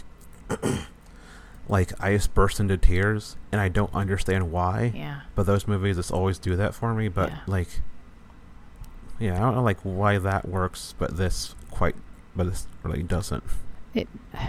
[1.72, 4.92] like I just burst into tears, and I don't understand why.
[4.94, 5.22] Yeah.
[5.34, 7.08] But those movies just always do that for me.
[7.08, 7.38] But Yeah.
[7.46, 7.68] like,
[9.18, 11.94] yeah, I don't know like why that works, but this quite,
[12.36, 13.42] but this really doesn't.
[13.94, 14.08] it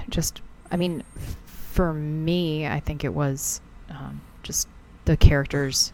[0.10, 1.04] just i mean
[1.46, 3.60] for me i think it was
[3.90, 4.68] um, just
[5.06, 5.92] the characters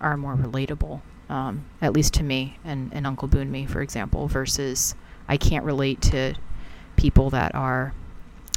[0.00, 4.94] are more relatable um, at least to me and, and uncle boonmee for example versus
[5.28, 6.32] i can't relate to
[6.96, 7.92] people that are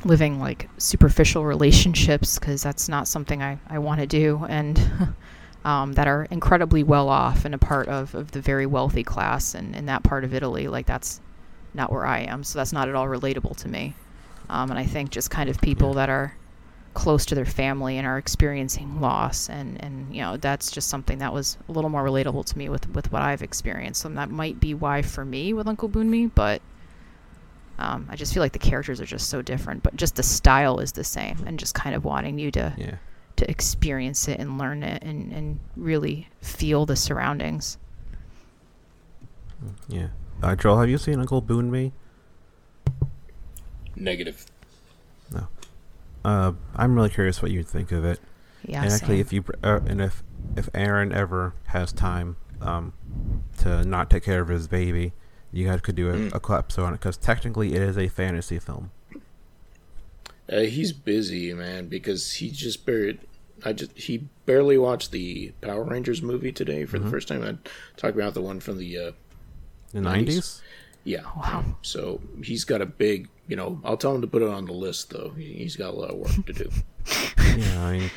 [0.06, 4.80] living like superficial relationships because that's not something i, I want to do and
[5.66, 9.56] um, that are incredibly well off and a part of, of the very wealthy class
[9.56, 11.20] and in that part of italy like that's
[11.74, 13.96] not where i am so that's not at all relatable to me
[14.50, 15.96] um, and I think just kind of people Yeah.
[15.96, 16.36] that are
[16.94, 21.18] close to their family and are experiencing loss, and and you know that's just something
[21.18, 24.30] that was a little more relatable to me with with what I've experienced, and that
[24.30, 26.62] might be why for me with Uncle Boonmee, but.
[27.78, 30.80] Um, I just feel like the characters are just so different, but just the style
[30.80, 32.96] is the same, and just kind of wanting you to Yeah.
[33.36, 37.78] to experience it and learn it and, and really feel the surroundings.
[39.90, 40.08] Yeah.
[40.42, 41.92] Uh, Joel, have you seen Uncle Boonmee?
[43.96, 44.46] Negative.
[45.32, 45.48] No.
[46.24, 48.20] Uh, I'm really curious what you think of it.
[48.66, 49.22] Yeah, and actually, same.
[49.22, 50.24] if you uh, and if
[50.56, 52.94] if Aaron ever has time, um,
[53.60, 55.14] to not take care of his baby,
[55.52, 56.36] you guys could do a, Mm.
[56.36, 58.92] a cool episode on it because technically it is a fantasy film.
[60.52, 63.20] Uh, he's busy, man, because he just barely.
[63.64, 67.42] I just he barely watched the Power Rangers movie today for the first time.
[67.42, 67.56] I
[67.98, 69.12] talked about the one from the uh,
[69.92, 70.26] The 90s?
[70.28, 70.62] '90s.
[71.06, 71.22] yeah.
[71.36, 71.64] Wow.
[71.82, 73.80] So he's got a big, you know.
[73.84, 75.30] I'll tell him to put it on the list, though.
[75.36, 76.70] He- He's got a lot of work to do.
[77.58, 78.12] yeah, I mean,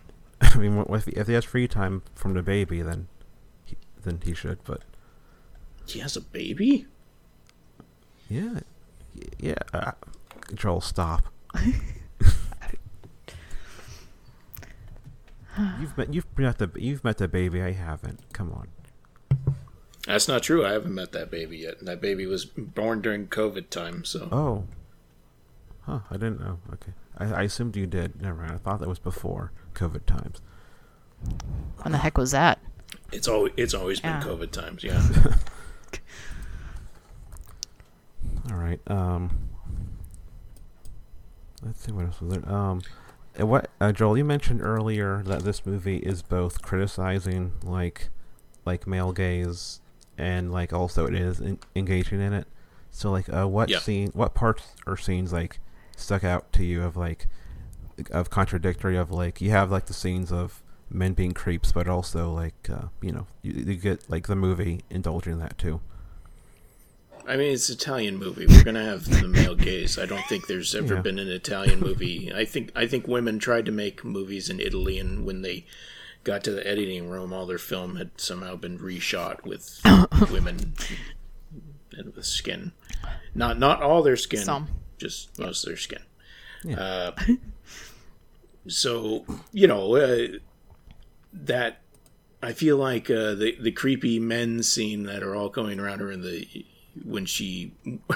[0.40, 3.08] I mean, if he, if he has free time from the baby, then
[3.66, 4.58] he, then he should.
[4.64, 4.82] But
[5.86, 6.86] He has a baby.
[8.28, 8.60] yeah,
[9.38, 9.54] yeah.
[9.72, 9.92] Uh,
[10.54, 11.24] Joel, stop.
[15.80, 17.62] you've met you've met the you've met the baby.
[17.62, 18.20] I haven't.
[18.32, 18.68] Come on.
[20.06, 20.64] That's not true.
[20.66, 21.82] I haven't met that baby yet.
[21.84, 24.64] That baby was born during COVID time, so Oh.
[25.82, 26.58] Huh, I didn't know.
[26.72, 26.92] Okay.
[27.18, 28.20] I, I assumed you did.
[28.20, 28.52] Never mind.
[28.52, 30.40] I thought that was before COVID times.
[31.82, 32.58] when the heck was that?
[33.12, 34.82] it's always it's always been COVID times.
[34.82, 35.02] Yeah.
[38.50, 38.80] All right.
[38.86, 39.30] Um
[41.62, 42.48] Let's see what else was there.
[42.52, 42.82] Um
[43.38, 48.10] what uh, Joel, you mentioned earlier that this movie is both criticizing like
[48.64, 49.80] like male gaze
[50.16, 52.46] and like also it is en- engaging in it.
[52.90, 53.78] So like uh what Yeah.
[53.80, 55.58] scene what parts or scenes like
[55.96, 57.26] stuck out to you of like
[58.10, 62.32] of contradictory of like you have like the scenes of men being creeps but also
[62.32, 65.80] like uh you know you, you get like the movie indulging that too.
[67.26, 68.46] I mean, it's an Italian movie.
[68.46, 69.98] We're gonna have the male gaze.
[69.98, 71.00] I don't think there's ever Yeah.
[71.00, 72.32] been an Italian movie.
[72.34, 75.64] I think I think women tried to make movies in Italy, and when they
[76.22, 79.80] got to the editing room, all their film had somehow been reshot with
[80.30, 80.74] women
[81.96, 82.72] and with skin.
[83.34, 84.68] Not not all their skin, Some.
[84.98, 86.02] just most of their skin.
[86.62, 86.80] Yeah.
[86.80, 87.12] Uh,
[88.68, 90.26] so you know uh,
[91.32, 91.80] that
[92.42, 96.10] I feel like uh, the the creepy men scene that are all going around her
[96.10, 96.46] in the
[97.04, 97.72] when she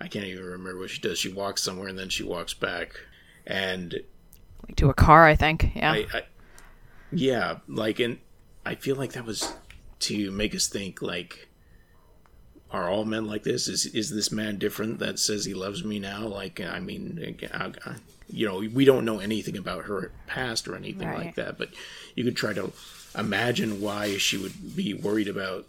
[0.00, 1.18] I can't even remember what she does.
[1.18, 2.92] She walks somewhere and then she walks back,
[3.46, 3.94] and
[4.66, 5.72] Like to a car, I think.
[5.74, 5.92] Yeah.
[5.92, 6.22] I, I
[7.12, 8.18] yeah, like and
[8.64, 9.52] I feel like that was
[10.00, 11.48] to make us think like
[12.70, 15.98] are all men like this is is this man different that says he loves me
[16.00, 17.72] now like i mean I,
[18.28, 21.26] you know we don't know anything about her past or anything Right.
[21.26, 21.70] like that but
[22.16, 22.72] you could try to
[23.16, 25.64] imagine why she would be worried about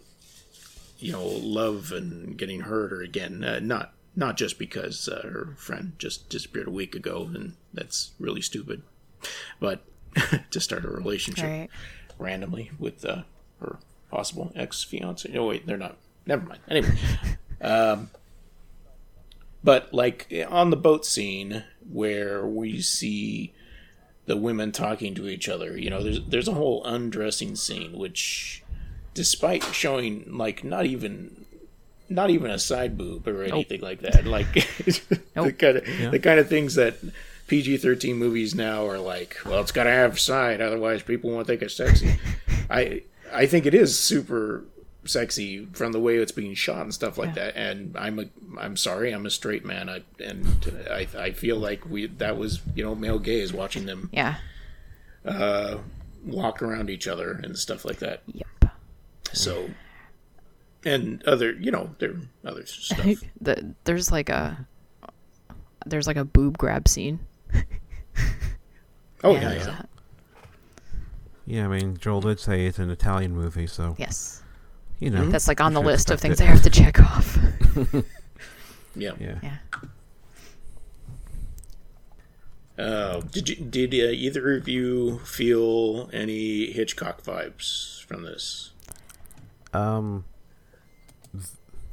[0.98, 5.54] you know love and getting hurt or again uh, not not just because uh, her
[5.56, 8.82] friend just disappeared a week ago and that's really stupid
[9.60, 9.80] but
[10.50, 11.68] to start a relationship Right.
[12.18, 13.22] randomly with uh,
[13.60, 13.78] her
[14.10, 15.30] possible ex fiance.
[15.36, 15.96] Oh wait, they're not.
[16.26, 16.60] Never mind.
[16.68, 16.96] Anyway,
[17.60, 18.10] um,
[19.62, 23.52] but like on the boat scene where we see
[24.26, 28.62] the women talking to each other, you know, there's there's a whole undressing scene which,
[29.18, 31.44] despite showing like not even.
[32.10, 34.24] Not even a side boob or anything like that.
[34.24, 36.94] Like the kind of the kind of things that
[37.48, 39.36] PG thirteen movies now are like.
[39.44, 42.18] Well, it's got to have side, otherwise people won't think it's sexy.
[42.70, 44.64] I I think it is super
[45.04, 47.56] sexy from the way it's being shot and stuff like that.
[47.56, 48.24] And I'm a
[48.58, 49.90] I'm sorry, I'm a straight man.
[49.90, 50.46] I and
[50.90, 54.36] I I feel like we that was you know male gaze watching them Yeah.
[55.26, 55.76] Uh,
[56.24, 58.22] walk around each other and stuff like that.
[58.32, 58.46] Yep.
[59.32, 59.68] So
[60.84, 62.14] and other you know there
[62.44, 63.04] other stuff.
[63.40, 64.66] the, there's like a
[65.86, 67.20] there's like a boob grab scene.
[69.24, 69.82] Oh Yeah, yeah, yeah.
[71.46, 74.42] Yeah, I mean, Joel did say it's an Italian movie, so Yes.
[75.00, 76.44] you know That's like on the list of things it.
[76.44, 77.38] I have to check off.
[78.94, 79.12] yeah.
[79.18, 79.38] Yeah.
[79.42, 79.56] yeah.
[82.78, 88.70] Uh, did you, did uh, either of you feel any Hitchcock vibes from this?
[89.72, 90.24] Um,
[91.34, 91.48] v-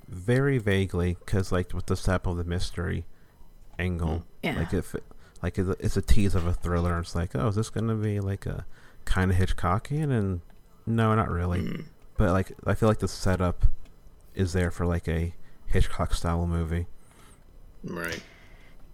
[0.08, 3.06] very vaguely, because like with the step of the mystery
[3.78, 4.58] angle, Yeah.
[4.60, 5.04] like if it,
[5.44, 6.98] like it's a, it's a tease of a thriller.
[7.00, 8.66] It's like, oh, is this gonna be like a
[9.06, 10.12] kind of Hitchcockian?
[10.18, 10.42] And
[10.86, 11.84] no, not really.
[12.18, 13.66] But like, I feel like the setup
[14.36, 15.34] is there for like a
[15.68, 16.88] Hitchcock style movie.
[17.84, 18.22] Right.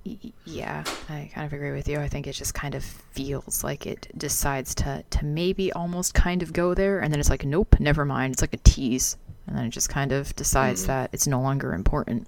[0.03, 1.99] Yeah, I kind of agree with you.
[1.99, 6.41] I think it just kind of feels like it decides to to maybe almost kind
[6.41, 8.33] of go there, and then it's like, nope, never mind.
[8.33, 10.87] It's like a tease, and then it just kind of decides mm-hmm.
[10.87, 12.27] that it's no longer important.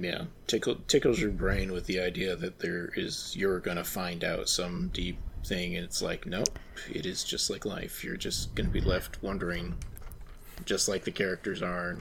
[0.00, 4.48] Yeah, tickle, tickles your brain with the idea that there is you're gonna find out
[4.48, 6.58] some deep thing, and it's like, nope,
[6.90, 8.02] it is just like life.
[8.02, 9.74] You're just gonna be left wondering,
[10.64, 11.98] just like the characters are.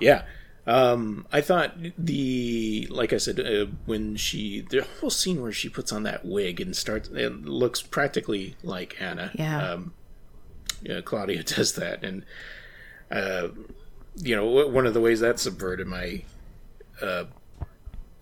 [0.00, 0.24] Yeah,
[0.66, 5.68] um, I thought the like I said uh, when she the whole scene where she
[5.68, 9.32] puts on that wig and starts it looks practically like Anna.
[9.34, 9.72] Yeah.
[9.72, 9.94] Um,
[10.82, 12.24] yeah, Claudia does that, and
[13.10, 13.48] uh,
[14.16, 16.22] you know one of the ways that subverted my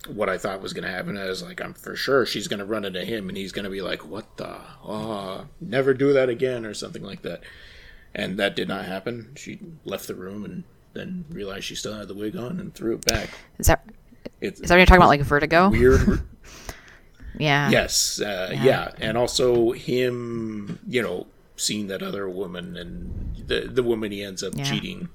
[0.08, 1.16] what I thought was going to happen.
[1.16, 3.64] I was like, I'm for sure she's going to run into him, and he's going
[3.64, 4.60] to be like, "What the?
[4.84, 7.42] Oh, never do that again," or something like that.
[8.14, 9.32] And that did not happen.
[9.36, 12.94] She left the room and then realized she still had the wig on and threw
[12.94, 13.30] it back.
[13.58, 13.84] Is that
[14.40, 15.70] It's is that what you're talking about, like Vertigo?
[15.70, 16.22] weird.
[17.38, 17.70] Yeah.
[17.70, 18.90] yes, uh, yeah.
[18.98, 21.26] and also him, you know,
[21.56, 24.64] seeing that other woman and the the woman he ends up Yeah.
[24.64, 25.08] cheating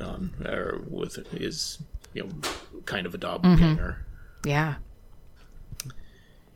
[0.00, 1.78] on or with is
[2.14, 2.28] you know
[2.84, 3.90] kind of a Mm-hmm.
[4.44, 4.74] Yeah.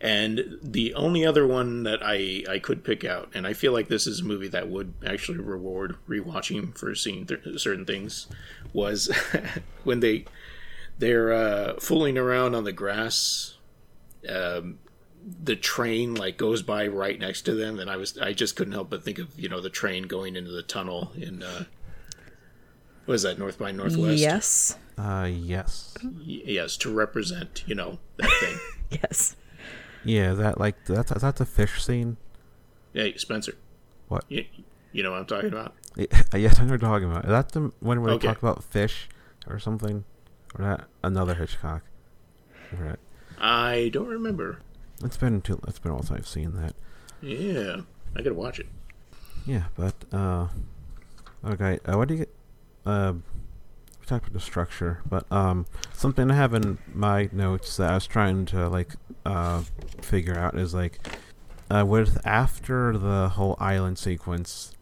[0.02, 3.86] And the only other one that I, I could pick out, and I feel like
[3.86, 8.26] this is a movie that would actually reward rewatching for seeing th- certain things,
[8.72, 9.10] was
[9.84, 10.24] when they
[10.98, 13.56] they're uh, fooling around on the grass.
[14.28, 14.80] Um,
[15.44, 18.72] the train like goes by right next to them, and I was I just couldn't
[18.72, 21.66] help but think of you know the train going into the tunnel in uh,
[23.04, 24.18] what is that North by Northwest?
[24.18, 24.76] Yes.
[24.98, 25.94] Uh, yes.
[26.02, 28.58] Y- yes, to represent you know that thing.
[29.02, 29.36] Yes.
[30.04, 32.16] Yeah, that like that's that's a fish scene.
[32.92, 33.54] hey, Spencer,
[34.08, 34.24] What?
[34.28, 34.44] you,
[34.92, 35.74] you know what I'm talking about?
[35.96, 37.24] Yeah, yes, I know what you're talking about.
[37.24, 38.26] Is that the when we Okay.
[38.26, 39.08] talk about fish
[39.46, 40.04] or something,
[40.58, 41.82] or that another Hitchcock?
[42.72, 42.98] Right.
[43.38, 44.58] I don't remember.
[45.04, 45.60] It's been too.
[45.68, 46.74] It's been a while since I've seen that.
[47.20, 47.82] Yeah,
[48.16, 48.66] I gotta watch it.
[49.46, 50.48] Yeah, but uh,
[51.44, 51.78] okay.
[51.84, 52.34] Uh, what do you get?
[52.86, 53.14] Uh,
[54.12, 58.06] talked about the structure, but um, something I have in my notes that I was
[58.06, 58.94] trying to like
[59.24, 59.62] uh
[60.02, 60.98] figure out is like
[61.70, 64.72] uh with after the whole island sequence,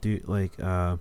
[0.00, 0.96] do like uh.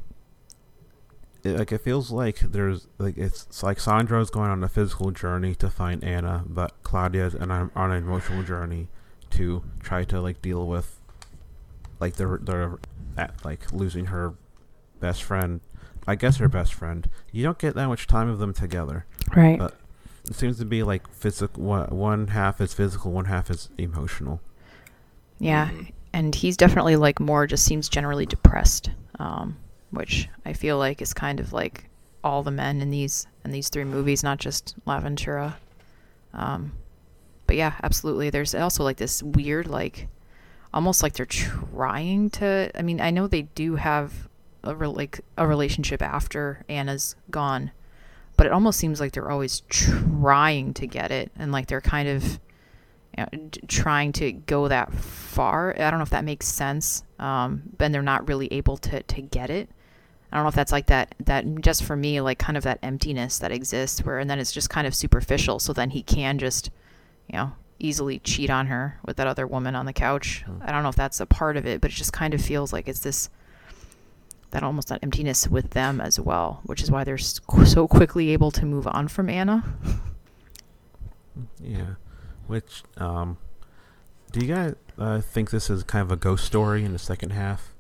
[1.43, 5.11] It, like it feels like there's like it's, it's like Sandro's going on a physical
[5.11, 8.89] journey to find Anna, but Claudia's and I'm on an emotional journey
[9.31, 10.99] to try to like deal with
[11.99, 12.79] like the the
[13.43, 14.33] like losing her
[14.99, 15.61] best friend.
[16.07, 17.09] I guess her best friend.
[17.31, 19.05] You don't get that much time of them together.
[19.35, 19.57] Right.
[19.57, 19.75] But
[20.27, 21.63] it seems to be like physical.
[21.63, 24.41] One, one half is physical, one half is emotional.
[25.39, 25.69] Yeah.
[26.13, 28.89] and he's definitely like more just seems generally depressed,
[29.19, 29.57] um,
[29.91, 31.89] which I feel like is kind of like
[32.23, 35.55] all the men in these in these three movies, not just L'Avventura.
[36.33, 36.71] Um,
[37.47, 38.29] but yeah, absolutely.
[38.29, 40.07] There's also like this weird like
[40.73, 44.27] almost like they're trying to I mean, I know they do have
[44.65, 47.71] a re- like a relationship after Anna's gone,
[48.37, 52.07] but it almost seems like they're always trying to get it and like they're kind
[52.09, 52.39] of
[53.17, 55.73] you know, trying to go that far.
[55.79, 57.03] I don't know if that makes sense.
[57.17, 59.69] Um, and they're not really able to to get it.
[60.31, 62.79] I don't know if that's like that that just for me like kind of that
[62.83, 66.39] emptiness that exists where and then it's just kind of superficial so then he can
[66.39, 66.71] just
[67.29, 70.43] you know easily cheat on her with that other woman on the couch.
[70.61, 72.73] I don't know if that's a part of it, but it just kind of feels
[72.73, 73.29] like it's this
[74.55, 78.51] that almost that emptiness with them as well, which is why they're so quickly able
[78.51, 79.63] to move on from Anna.
[81.61, 81.95] Yeah.
[82.47, 83.37] Which, um,
[84.31, 87.31] do you guys uh, think this is kind of a ghost story in the second
[87.31, 87.73] half?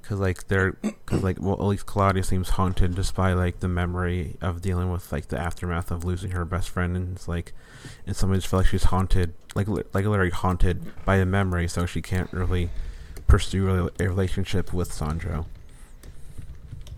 [0.00, 3.66] Because, like, they're, because, like, well, at least Claudia seems haunted just by, like, the
[3.66, 6.96] memory of dealing with, like, the aftermath of losing her best friend.
[6.96, 7.52] And it's like,
[8.06, 11.66] and some just feel like she's haunted, like, li- like literally haunted by the memory,
[11.66, 12.70] so she can't really
[13.26, 15.46] pursue a relationship with Sandro.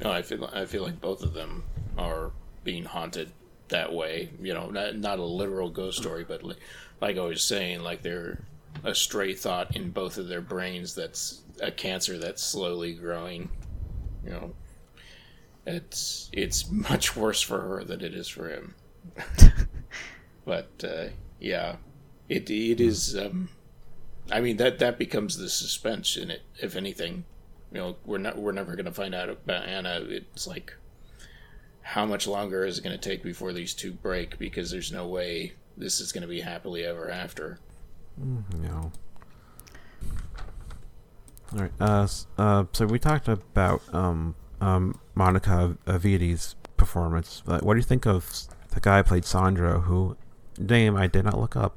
[0.02, 1.64] No, I feel I feel like both of them
[1.96, 2.32] are
[2.64, 3.32] being haunted
[3.68, 4.30] that way.
[4.40, 6.56] You know, not not a literal ghost story, but li-
[7.00, 8.44] like I was saying, like they're
[8.84, 10.94] a stray thought in both of their brains.
[10.94, 13.50] That's a cancer that's slowly growing.
[14.24, 14.54] You know,
[15.66, 18.74] it's it's much worse for her than it is for him.
[20.44, 21.06] but uh,
[21.40, 21.76] yeah,
[22.28, 23.16] it it is.
[23.16, 23.48] Um,
[24.30, 26.42] I mean that that becomes the suspense in it.
[26.60, 27.24] If anything,
[27.76, 30.00] you know, we're not we're never going to find out about Anna.
[30.08, 30.74] It's like
[31.82, 34.38] how much longer is it going to take before these two break?
[34.38, 37.58] Because there's no way this is going to be happily ever after.
[38.16, 38.92] No.
[41.52, 41.72] All right.
[41.78, 42.08] Uh,
[42.38, 47.42] uh, so we talked about um, um, Monica Vitti's performance.
[47.44, 48.26] But what do you think of
[48.70, 50.16] the guy who played Sandro, who
[50.58, 51.76] name I did not look up?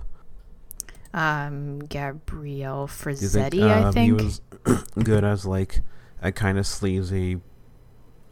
[1.13, 4.05] Um, Gabrielle Do you Ferzetti, um, I think.
[4.05, 4.41] he was
[5.03, 5.81] good as like
[6.21, 7.39] a kind of sleazy,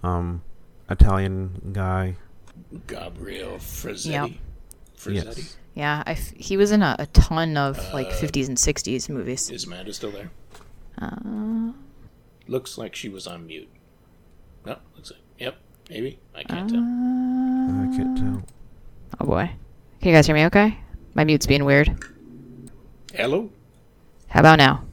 [0.04, 0.44] um,
[0.90, 2.16] Italian guy?
[2.88, 4.12] Gabriel Ferzetti.
[4.12, 4.30] Yep.
[4.98, 5.38] Ferzetti.
[5.38, 5.58] Yes.
[5.76, 9.10] Yeah, I f- he was in a, a ton of like Uh, 50s and 60s
[9.10, 9.50] movies.
[9.52, 10.32] Is Amanda still there?
[11.00, 11.72] Uh,
[12.48, 13.68] Looks like she was on mute.
[14.66, 15.20] No, looks like.
[15.40, 15.58] Yep,
[15.90, 16.20] maybe.
[16.34, 16.80] I can't tell.
[16.80, 18.44] I can't tell.
[19.20, 19.52] oh boy.
[20.02, 20.80] Can you guys hear me okay?
[21.14, 21.96] My mute's being weird.
[23.18, 23.50] Hello.
[24.28, 24.84] How about now?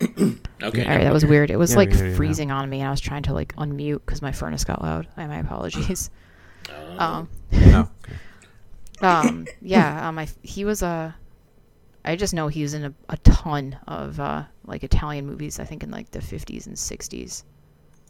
[0.62, 0.84] Okay.
[0.84, 1.50] All right, that was weird.
[1.50, 2.16] It was Yeah, like we hear you now.
[2.18, 5.08] freezing on me, and I was trying to like unmute because my furnace got loud.
[5.16, 6.10] I my apologies.
[6.68, 7.88] Uh, Um, No.
[8.04, 8.14] okay.
[9.00, 11.16] um, yeah, um, I, he was a.
[12.04, 15.58] I just know he was in a, a ton of uh, like Italian movies.
[15.58, 17.44] I think in like the 50s and 60s.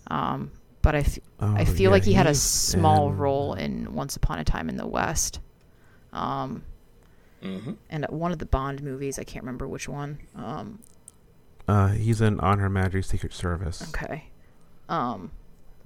[0.08, 0.50] Um,
[0.82, 3.94] but I, f- I Oh, feel yeah, like he had a small in- role in
[3.94, 5.38] Once Upon a Time in the West.
[6.12, 6.64] Um,
[7.42, 7.76] mhm.
[7.88, 9.18] and one of the Bond movies.
[9.18, 10.18] I can't remember which one.
[10.34, 10.80] Um,
[11.68, 13.82] Uh, he's in On Her Majesty's Secret Service.
[13.94, 14.24] Okay.
[14.88, 15.30] Um,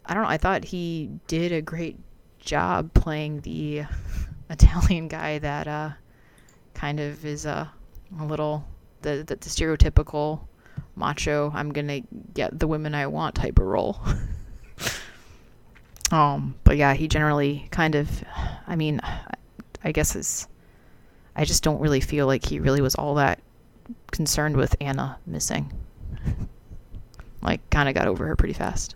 [0.07, 0.29] I don't know.
[0.29, 1.99] I thought he did a great
[2.39, 3.85] job playing the
[4.51, 5.91] Italian guy that uh,
[6.75, 7.67] kind of is uh,
[8.19, 8.65] a little
[9.03, 10.41] the, the the stereotypical
[10.97, 11.51] macho.
[11.55, 12.01] I'm gonna
[12.33, 14.01] get the women I want type of role.
[16.11, 18.25] um, but yeah, he generally kind of.
[18.67, 19.01] I mean,
[19.83, 20.49] I guess is.
[21.37, 23.41] I just don't really feel like he really was all that
[24.11, 25.72] concerned with Anna missing
[27.43, 28.95] like kind of got over her pretty fast.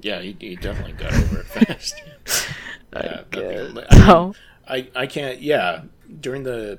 [0.00, 2.02] Yeah, he, he definitely got over it fast.
[2.90, 4.34] Yeah, uh, I mean, so
[4.66, 5.42] I I can't.
[5.42, 5.82] Yeah,
[6.22, 6.78] during the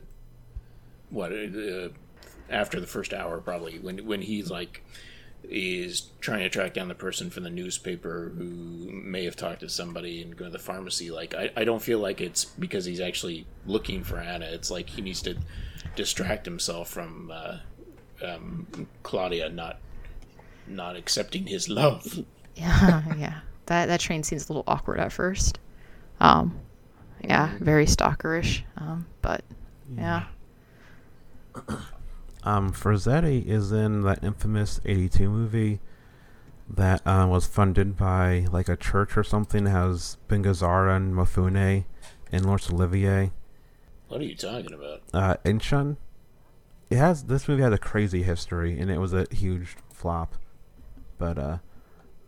[1.11, 1.89] what uh,
[2.49, 4.83] after the first hour probably when when he's like
[5.51, 8.45] is trying to track down the person from the newspaper who
[8.91, 11.09] may have talked to somebody and go to the pharmacy.
[11.09, 14.45] Like I, I don't feel like it's because he's actually looking for Anna.
[14.45, 15.37] It's like he needs to
[15.95, 17.57] distract himself from uh,
[18.23, 18.67] um,
[19.03, 19.79] Claudia not
[20.67, 22.19] not accepting his love.
[22.55, 25.59] yeah, yeah, that that train seems a little awkward at first.
[26.19, 26.59] Um,
[27.23, 28.61] yeah, very stalkerish.
[28.77, 29.43] Um, but
[29.97, 30.25] yeah,
[32.43, 35.79] Um, Ferzetti is in that infamous '82 movie
[36.69, 39.67] that uh, was funded by like a church or something.
[39.67, 41.83] It has Ben Gazzara and Mifune
[42.31, 43.31] and Laurence Olivier.
[44.07, 45.01] What are you talking about?
[45.13, 45.97] Uh, Inchon.
[46.89, 50.35] It has this movie has a crazy history, and it was a huge flop.
[51.17, 51.57] But uh,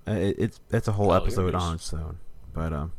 [0.07, 2.17] uh, it, it's it's a whole Oh, episode on its own.
[2.53, 2.91] But um,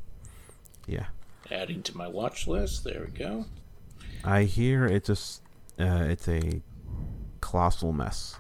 [0.87, 1.07] yeah,
[1.51, 2.85] Adding to my watch list.
[2.85, 3.45] There we go.
[4.25, 5.43] I hear it just
[5.79, 6.63] uh, it's a
[7.43, 8.37] colossal mess.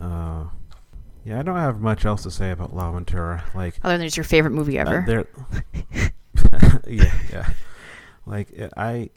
[0.00, 0.44] Uh,
[1.24, 3.54] yeah, I don't have much else to say about L'Avventura.
[3.54, 5.04] Like, Other than it's your favorite movie uh, ever.
[5.06, 5.26] there,
[6.88, 7.50] yeah, yeah.
[8.26, 9.10] Like it- I,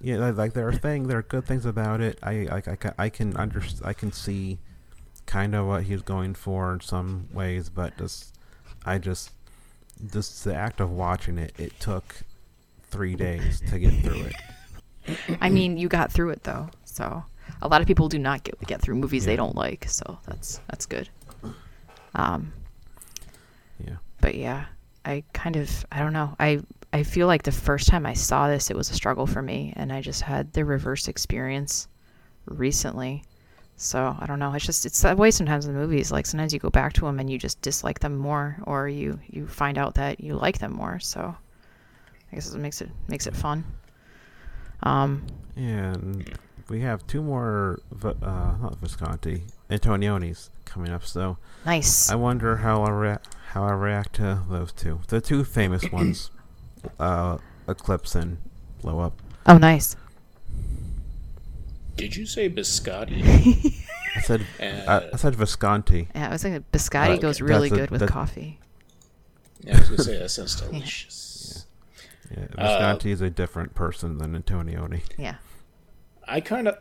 [0.00, 2.18] yeah, like- like there are things, there are good things about it.
[2.22, 4.58] I, I, I, I can under, I can see
[5.26, 8.34] kind of what he's going for in some ways, but just,
[8.86, 9.32] I just,
[10.12, 12.22] just the act of watching it, it took
[12.90, 15.18] three days to get through it.
[15.40, 16.68] I mean, you got through it though.
[16.84, 17.24] So
[17.62, 19.86] a lot of people do not get get through movies they don't like.
[19.88, 21.08] So that's that's good.
[22.14, 22.52] Um,
[23.84, 23.96] Yeah.
[24.20, 24.66] but yeah,
[25.04, 26.34] I kind of I don't know.
[26.38, 26.60] I
[26.92, 29.72] I feel like the first time I saw this, it was a struggle for me,
[29.76, 31.88] and I just had the reverse experience
[32.46, 33.24] recently.
[33.76, 34.52] So I don't know.
[34.54, 36.10] It's just it's that way sometimes in movies.
[36.10, 39.20] Like sometimes you go back to them and you just dislike them more, or you
[39.28, 40.98] you find out that you like them more.
[40.98, 41.36] So
[42.30, 43.64] I guess it makes it makes it fun.
[44.82, 45.26] Um,
[45.56, 46.36] And
[46.68, 48.12] we have two more, uh,
[48.60, 51.04] not Visconti, Antonionis coming up.
[51.04, 52.10] So nice.
[52.10, 53.18] I wonder how I rea-
[53.52, 56.30] how I react to those two, the two famous ones,
[57.00, 58.38] uh, Eclipse and
[58.82, 59.20] Blow Up.
[59.46, 59.96] Oh, nice.
[61.96, 63.24] Did you say biscotti?
[64.16, 66.08] I said I, Uh, I said Visconti.
[66.14, 67.18] Yeah, I was thinking biscotti okay.
[67.20, 68.58] goes really a- good with that- coffee.
[69.60, 71.27] yeah, I was gonna say that sounds delicious.
[72.30, 75.02] Yeah, Uh, Visconti is a different person than Antonioni.
[75.16, 75.36] Yeah.
[76.26, 76.76] I kind of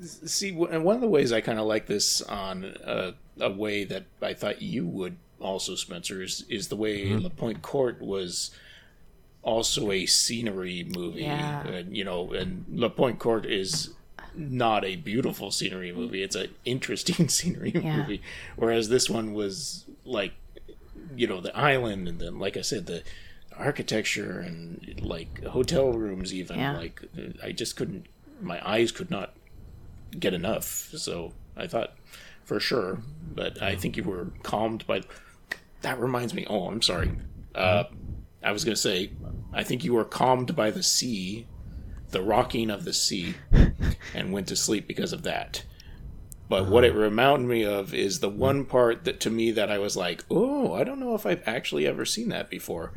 [0.00, 3.84] see and one of the ways I kind of like this on a, a way
[3.84, 8.50] that I thought you would also, Spencer, is, is the way La Pointe Courte was
[9.44, 11.22] also a scenery movie.
[11.22, 11.64] Yeah.
[11.66, 13.90] And, you know, and La Pointe Courte is
[14.34, 17.98] not a beautiful scenery movie; it's an interesting scenery Yeah.
[17.98, 18.20] movie.
[18.56, 20.32] Whereas this one was like,
[21.16, 23.04] you know, the island, and then, like I said, the
[23.58, 26.76] architecture and like hotel rooms even Yeah.
[26.76, 27.02] like
[27.42, 28.06] i just couldn't
[28.40, 29.34] my eyes could not
[30.18, 30.90] get enough.
[30.96, 31.94] So i thought
[32.44, 33.00] for sure
[33.34, 35.02] but i think you were calmed by
[35.82, 37.10] that reminds me oh i'm sorry.
[37.54, 37.84] Uh
[38.42, 39.10] i was gonna say
[39.52, 41.46] i think you were calmed by the sea
[42.10, 43.34] the rocking of the sea
[44.14, 45.62] and went to sleep because of that.
[46.48, 49.76] But what it reminded me of is the one part that to me that I
[49.78, 52.94] was like, oh, I don't know if I've actually ever seen that before,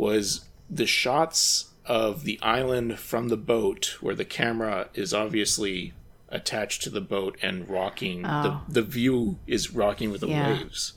[0.00, 5.92] was the shots of the island from the boat where the camera is obviously
[6.28, 8.24] attached to the boat and rocking.
[8.24, 8.62] Oh.
[8.68, 10.48] The, the view is rocking with the Yeah.
[10.48, 10.94] waves.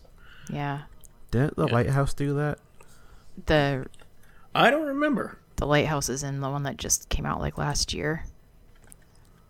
[0.50, 0.84] Yeah.
[1.32, 2.60] Didn't the lighthouse do that?
[3.48, 3.88] The
[4.54, 5.40] I don't remember.
[5.56, 8.26] the lighthouse is in the one that just came out like last year.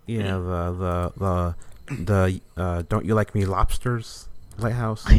[0.06, 1.56] Yeah, the the
[1.90, 4.28] the the uh, don't you like me lobsters
[4.58, 5.06] lighthouse?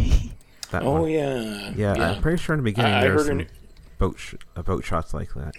[0.71, 1.11] That Oh one.
[1.11, 3.49] yeah, Yeah, I'm pretty sure in the beginning I- I heard some an-
[4.05, 5.55] boat sh- uh, boat shots like that.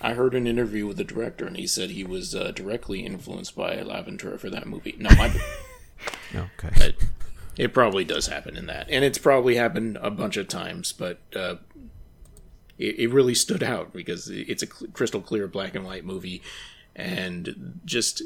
[0.00, 3.56] I heard an interview with the director, and he said he was uh, directly influenced
[3.56, 4.94] by L'Avventura for that movie.
[4.98, 5.34] No, I,
[6.34, 6.86] Okay.
[6.86, 6.96] it,
[7.56, 11.18] it probably does happen in that, and it's probably happened a bunch of times, but
[11.34, 11.56] uh,
[12.78, 16.42] it, it really stood out because it's a cl- crystal clear black and white movie,
[16.94, 18.22] and just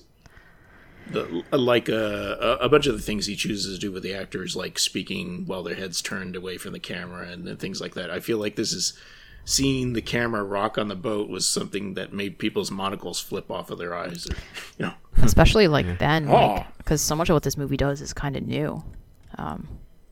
[1.11, 4.15] the like uh, a, a bunch of the things he chooses to do with the
[4.15, 7.95] actors, like speaking while their heads turned away from the camera and, then things like
[7.95, 8.11] that.
[8.11, 8.99] I feel like this is
[9.45, 13.71] seeing the camera rock on the boat was something that made people's monocles flip off
[13.71, 14.35] of their eyes, or,
[14.79, 14.93] you know.
[15.23, 16.65] Especially like then, Oh.
[16.79, 18.83] because so much of what this movie does is kind of new.
[19.39, 19.67] Um,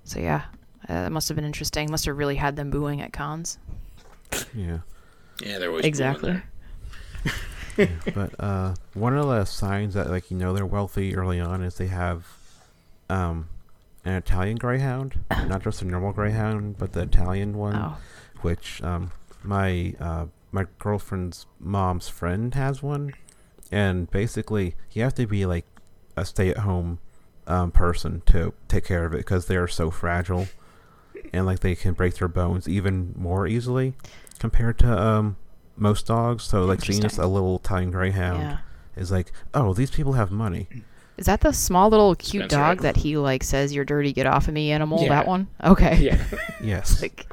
[0.04, 0.42] so yeah,
[0.88, 1.90] uh, that must have been interesting.
[1.90, 3.58] Must have really had them booing at cons.
[4.54, 4.78] Yeah.
[5.40, 6.42] Yeah, they're always Exactly.
[7.76, 11.62] doing But uh, one of the signs that like you know they're wealthy early on
[11.62, 12.26] is they have
[13.08, 13.48] um,
[14.04, 17.96] an Italian greyhound, not just a normal greyhound, but the Italian one, Oh,
[18.42, 19.10] which um,
[19.42, 23.14] my uh, my girlfriend's mom's friend has one,
[23.70, 25.66] and basically you have to be like
[26.16, 26.98] a stay-at-home
[27.46, 30.48] um, person to take care of it because they are so fragile,
[31.32, 33.94] and like they can break their bones even more easily
[34.38, 35.36] compared to um,
[35.76, 36.44] most dogs.
[36.44, 38.58] So like seeing just a little Italian greyhound yeah.
[38.96, 40.68] is like, oh, these people have money.
[41.16, 44.12] Is that the small little cute Spencer, dog I- that he like says you're dirty,
[44.12, 45.02] get off of me, animal?
[45.02, 45.08] Yeah.
[45.08, 45.48] That one?
[45.62, 45.98] Okay.
[45.98, 46.24] Yeah,
[46.62, 47.02] Yes.
[47.02, 47.26] Like,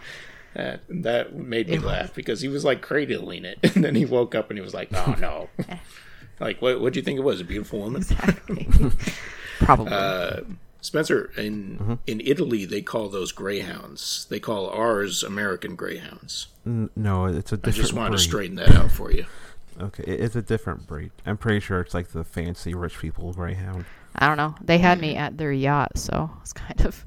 [0.56, 1.82] that, that made me Ew.
[1.82, 4.74] laugh because he was like cradling it, and then he woke up and he was
[4.74, 5.50] like, "Oh no!"
[6.40, 6.82] like, what?
[6.82, 7.40] What do you think it was?
[7.42, 8.02] A beautiful woman?
[8.02, 8.68] exactly.
[9.60, 9.92] Probably.
[9.94, 10.42] Uh,
[10.82, 11.94] Spencer, in Mm-hmm.
[12.08, 14.28] in Italy, they call those greyhounds.
[14.30, 16.48] They call ours American greyhounds.
[16.64, 17.68] No, it's a I different breed.
[17.68, 18.18] I just wanted breed.
[18.18, 19.26] to straighten that out for you.
[19.82, 21.12] Okay, it's a different breed.
[21.26, 23.86] I'm pretty sure it's like the fancy rich people greyhound.
[24.16, 24.56] I don't know.
[24.64, 27.04] They had me at their yacht, so it's kind of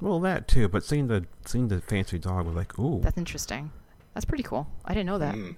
[0.00, 3.70] Well, that too, but seeing the seeing the fancy dog was like, ooh, that's interesting.
[4.14, 4.68] That's pretty cool.
[4.84, 5.34] I didn't know that.
[5.34, 5.56] Mm.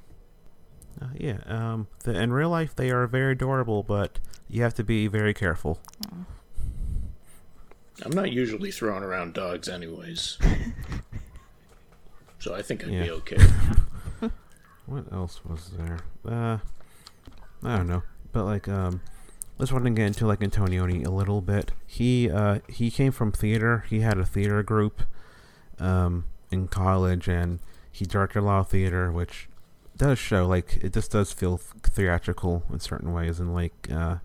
[1.00, 1.38] Uh, yeah.
[1.46, 1.86] Um.
[2.04, 4.18] The, in real life, they are very adorable, but
[4.48, 5.80] you have to be very careful.
[8.02, 10.38] I'm not usually throwing around dogs, anyways.
[12.38, 13.02] so I think I'd Yeah.
[13.04, 13.36] be okay.
[14.86, 15.98] What else was there?
[16.26, 16.58] Uh,
[17.62, 18.02] I don't know.
[18.32, 19.00] But like, um,
[19.60, 21.72] let's want to get into like Antonioni a little bit.
[21.86, 23.84] He uh he came from theater.
[23.88, 25.02] He had a theater group,
[25.78, 27.60] um, in college, and
[27.92, 29.48] he directed a lot of theater, which
[29.96, 34.16] does show like it just does feel theatrical in certain ways, and like uh,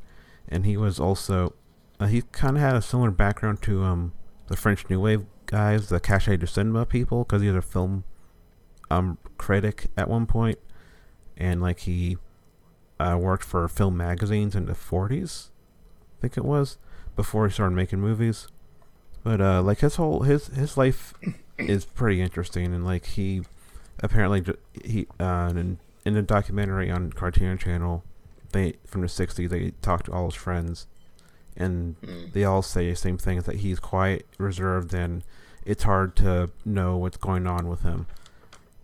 [0.48, 1.54] and he was also
[2.00, 4.14] uh, he kind of had a similar background to um
[4.48, 8.06] the French New Wave guys, the Cahiers du Cinéma people, because he was a film
[8.90, 10.60] um critic at one point,
[11.36, 12.18] and like he
[13.00, 15.50] uh, worked for film magazines in the 40s,
[16.18, 16.78] I think it was,
[17.16, 18.48] before he started making movies.
[19.24, 21.14] But uh, like his whole his his life
[21.58, 23.42] is pretty interesting, and like he
[24.00, 24.44] apparently
[24.84, 28.04] he uh, in in the documentary on Cartoon Channel,
[28.52, 30.86] they from the 60s they talked to all his friends,
[31.58, 32.34] and Mm.
[32.34, 35.24] they all say the same thing: that he's quiet, reserved, and
[35.66, 38.06] it's hard to know what's going on with him.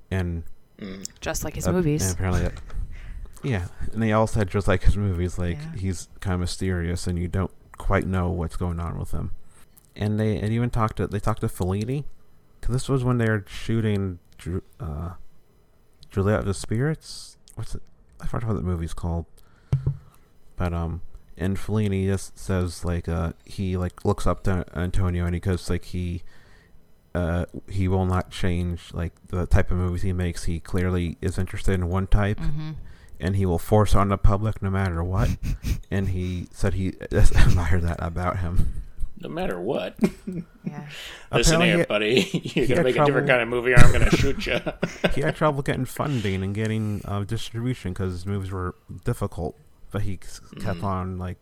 [0.10, 0.44] And
[0.80, 1.08] Mm.
[1.20, 2.02] Just like his uh, movies.
[2.04, 2.54] and apparently, that,
[3.44, 5.76] yeah, and they all said just like his movies, like Yeah.
[5.80, 9.32] he's kind of mysterious, and you don't quite know what's going on with him.
[9.96, 12.06] And they and even talked to they talked to Fellini,
[12.60, 14.20] because this was when they were shooting
[14.80, 15.12] uh,
[16.10, 17.38] Juliet of the Spirits.
[17.56, 17.82] What's it?
[18.22, 19.26] I forgot what the movie's called.
[20.56, 21.02] But um,
[21.38, 25.70] and Fellini just says like uh he like looks up to Antonio and he goes
[25.70, 26.22] like he
[27.16, 30.44] uh he will not change like the type of movies he makes.
[30.46, 32.72] He clearly is interested in one type hmm
[33.22, 35.30] and he will force on the public no matter what.
[35.92, 38.74] and he said he just admired that about him.
[39.20, 39.96] No matter what.
[40.64, 40.88] Yeah.
[41.32, 42.42] Listen Apparently here, he- buddy.
[42.56, 44.60] You're had gonna make a different kind of movie, or I'm gonna shoot you.
[45.14, 48.74] he had trouble getting funding and getting uh, distribution because his movies were
[49.06, 49.56] difficult.
[49.92, 50.84] But he kept Mhm.
[50.84, 51.38] on like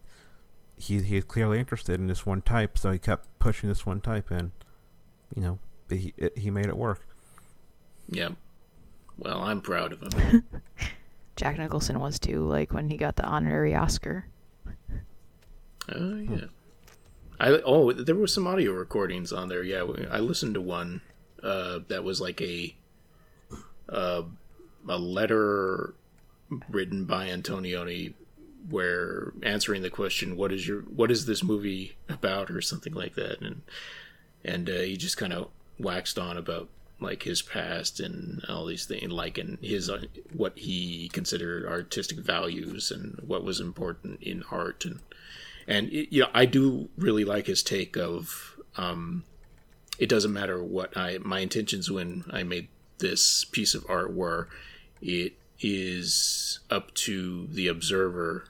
[0.78, 4.02] he he was clearly interested in this one type, so he kept pushing this one
[4.02, 4.52] type, and
[5.36, 5.60] you know
[5.90, 7.08] he it, he made it work.
[8.10, 8.30] yeah.
[9.18, 10.44] Well, I'm proud of him.
[11.40, 14.26] Jack Nicholson was too, like when he got the honorary Oscar.
[15.90, 16.46] Oh yeah.
[17.40, 19.64] I oh there were some audio recordings on there.
[19.64, 21.00] Yeah, I listened to one
[21.42, 22.76] uh, that was like a
[23.88, 24.24] uh,
[24.90, 25.94] a letter
[26.70, 28.16] written by Antonioni
[28.70, 33.16] where answering the question what is your what is this movie about or something like
[33.16, 33.62] that and
[34.44, 35.48] and uh, he just kind of
[35.80, 36.68] waxed on about
[37.02, 40.02] like his past and all these things like and his uh,
[40.34, 45.00] what he considered artistic values and what was important in art and
[45.68, 49.24] and it, you know I do really like his take of um,
[49.98, 52.68] it doesn't matter what I my intentions when I made
[53.00, 54.50] this piece of art were
[55.02, 58.46] it is up to the observer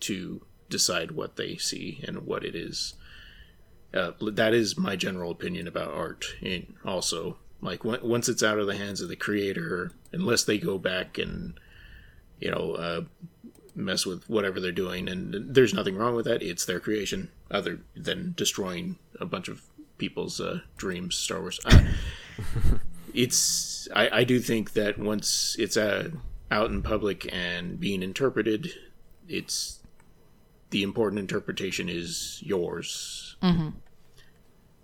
[0.00, 2.94] to decide what they see and what it is.
[3.92, 8.58] Uh, that is my general opinion about art and also like when, once it's out
[8.58, 11.58] of the hands of the creator unless they go back and
[12.40, 13.00] you know uh,
[13.74, 16.42] mess with whatever they're doing and there's nothing wrong with that.
[16.42, 19.62] It's their creation other than destroying a bunch of
[19.98, 21.60] people's uh, dreams star wars.
[21.64, 21.82] Uh,
[23.14, 26.10] it's I, I do think that once it's uh,
[26.50, 28.72] out in public and being interpreted
[29.28, 29.80] it's
[30.70, 33.36] the important interpretation is yours.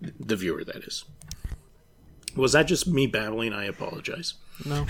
[0.01, 1.05] The viewer that is
[2.35, 4.85] was that just me babbling i apologize No,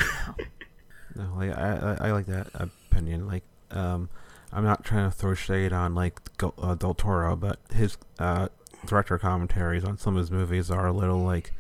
[1.15, 3.27] no, like, I, I I like that opinion.
[3.27, 4.09] Like, um,
[4.51, 6.19] I'm not trying to throw shade on like
[6.57, 8.47] uh, Del Toro, but his uh,
[8.85, 11.51] director commentaries on some of his movies are a little like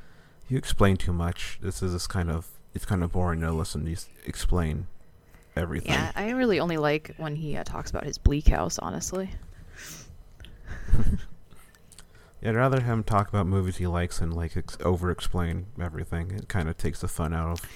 [0.47, 1.57] you explain too much.
[1.61, 4.87] This is this kind of it's kind of boring to listen to you explain
[5.55, 5.91] everything.
[5.93, 8.77] Yeah, I really only like when he uh, talks about his Bleak House.
[8.79, 9.29] Honestly,
[10.97, 11.03] Yeah,
[12.45, 16.31] I'd rather him talk about movies he likes and like ex- over explain everything.
[16.31, 17.69] It kind of takes the fun out of.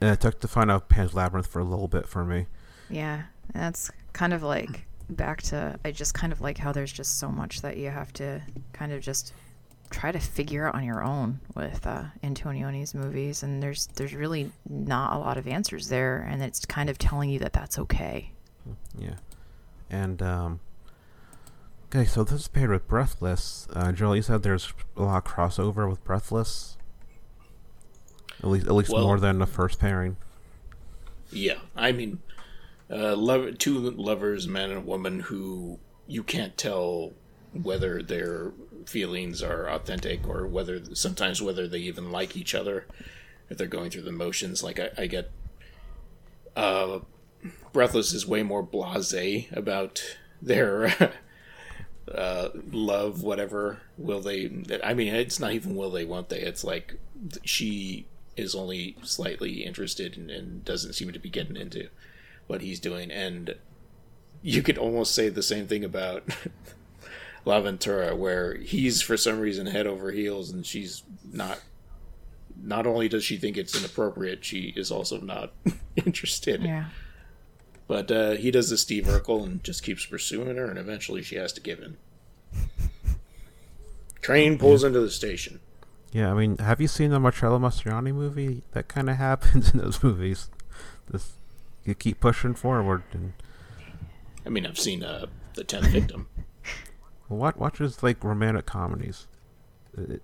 [0.00, 2.46] And it took the fun out of Pan's Labyrinth for a little bit for me.
[2.90, 3.22] yeah,
[3.52, 5.78] that's kind of like back to.
[5.84, 8.42] I just kind of like how there's just so much that you have to
[8.72, 9.32] kind of just
[9.90, 14.50] try to figure out on your own with uh, Antonioni's movies, and there's there's really
[14.68, 18.32] not a lot of answers there, and it's kind of telling you that that's okay.
[18.98, 19.14] Yeah,
[19.90, 20.60] and um.
[21.94, 23.68] Okay, so this is paired with Breathless.
[23.72, 26.76] Uh, Joel, you said there's a lot of crossover with Breathless.
[28.42, 30.16] At least, at least Well- more than the first pairing.
[31.32, 32.20] yeah i mean
[32.90, 37.12] uh, love, two lovers man and a woman who you can't tell
[37.54, 38.52] whether their
[38.86, 42.86] feelings are authentic or whether sometimes whether they even like each other
[43.48, 45.30] if they're going through the motions like i, I get
[46.54, 47.00] uh,
[47.72, 51.14] Breathless is way more blasé about their
[52.12, 53.80] uh, love, whatever.
[53.96, 54.50] Will they?
[54.82, 56.40] I mean, it's not even will they, won't they?
[56.40, 56.96] It's like
[57.44, 61.88] she is only slightly interested and, and doesn't seem to be getting into
[62.46, 63.10] what he's doing.
[63.10, 63.54] And
[64.42, 66.24] you could almost say the same thing about
[67.44, 71.02] L'Avventura, where he's for some reason head over heels and she's
[71.32, 71.60] not.
[72.62, 75.52] Not only does she think it's inappropriate, she is also not
[75.96, 76.62] interested.
[76.62, 76.86] Yeah.
[77.86, 81.36] But uh, he does the Steve Urkel and just keeps pursuing her, and eventually she
[81.36, 81.96] has to give in.
[84.22, 85.60] Train pulls into the station.
[86.10, 88.62] Yeah, I mean, have you seen the Marcello Mastroianni movie?
[88.72, 90.48] That kind of happens in those movies.
[91.10, 91.34] This,
[91.84, 93.34] you keep pushing forward, and
[94.46, 96.28] I mean, I've seen uh, the Tenth Victim.
[97.28, 99.26] what watches like romantic comedies?
[99.96, 100.22] It,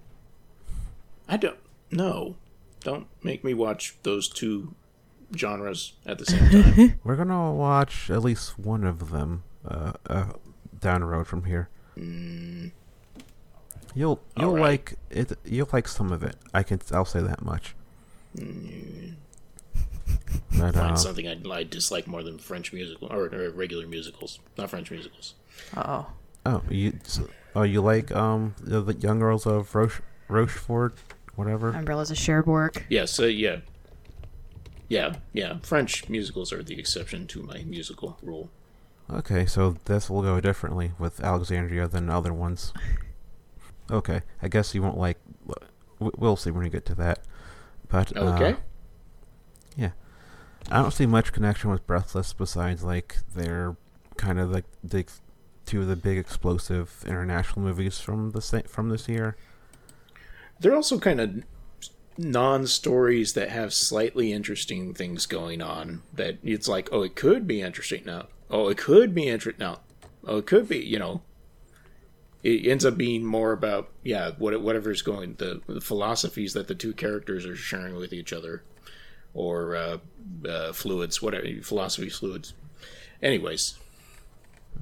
[1.28, 1.58] I don't
[1.90, 2.36] know.
[2.82, 4.74] Don't make me watch those two
[5.36, 7.00] genres at the same time.
[7.04, 10.26] we're gonna watch at least one of them uh, uh,
[10.78, 11.68] down the road from here.
[13.94, 14.62] You'll you'll Alright.
[14.62, 15.32] like it.
[15.44, 16.36] You'll like some of it.
[16.54, 16.80] I can.
[16.92, 17.74] I'll say that much.
[20.58, 24.40] But, uh, Find something I, I dislike more than French musical or, or regular musicals,
[24.56, 25.34] not French musicals.
[25.76, 26.06] Oh.
[26.46, 26.98] oh, you.
[27.04, 30.94] So, oh, you like um the, the Young Girls of Roche Rochefort,
[31.34, 31.70] whatever.
[31.70, 32.84] Umbrellas of Cherbourg.
[32.88, 33.58] Yes, uh, yeah,
[34.90, 35.58] yeah, yeah.
[35.62, 38.50] French musicals are the exception to my musical rule.
[39.10, 42.72] Okay, so this will go differently with Alexandria than other ones.
[43.90, 45.16] Okay, I guess you won't like.
[45.98, 47.20] We'll see when we get to that.
[47.88, 48.56] But uh, Okay.
[49.76, 49.90] yeah,
[50.70, 53.76] I don't see much connection with Breathless besides like they're
[54.16, 55.04] kind of like the
[55.66, 59.36] two of the big explosive international movies from the from this year.
[60.60, 61.42] They're also kind of
[62.18, 66.02] non-stories that have slightly interesting things going on.
[66.12, 68.26] That it's like, oh, it could be interesting now.
[68.50, 69.80] Oh, it could be interesting now.
[70.26, 70.78] Oh, it could be.
[70.78, 71.22] You know,
[72.42, 76.74] it ends up being more about yeah, what whatever's going the, the philosophies that the
[76.74, 78.62] two characters are sharing with each other,
[79.34, 79.98] or uh,
[80.48, 82.54] uh, fluids, whatever philosophy fluids.
[83.22, 83.78] Anyways,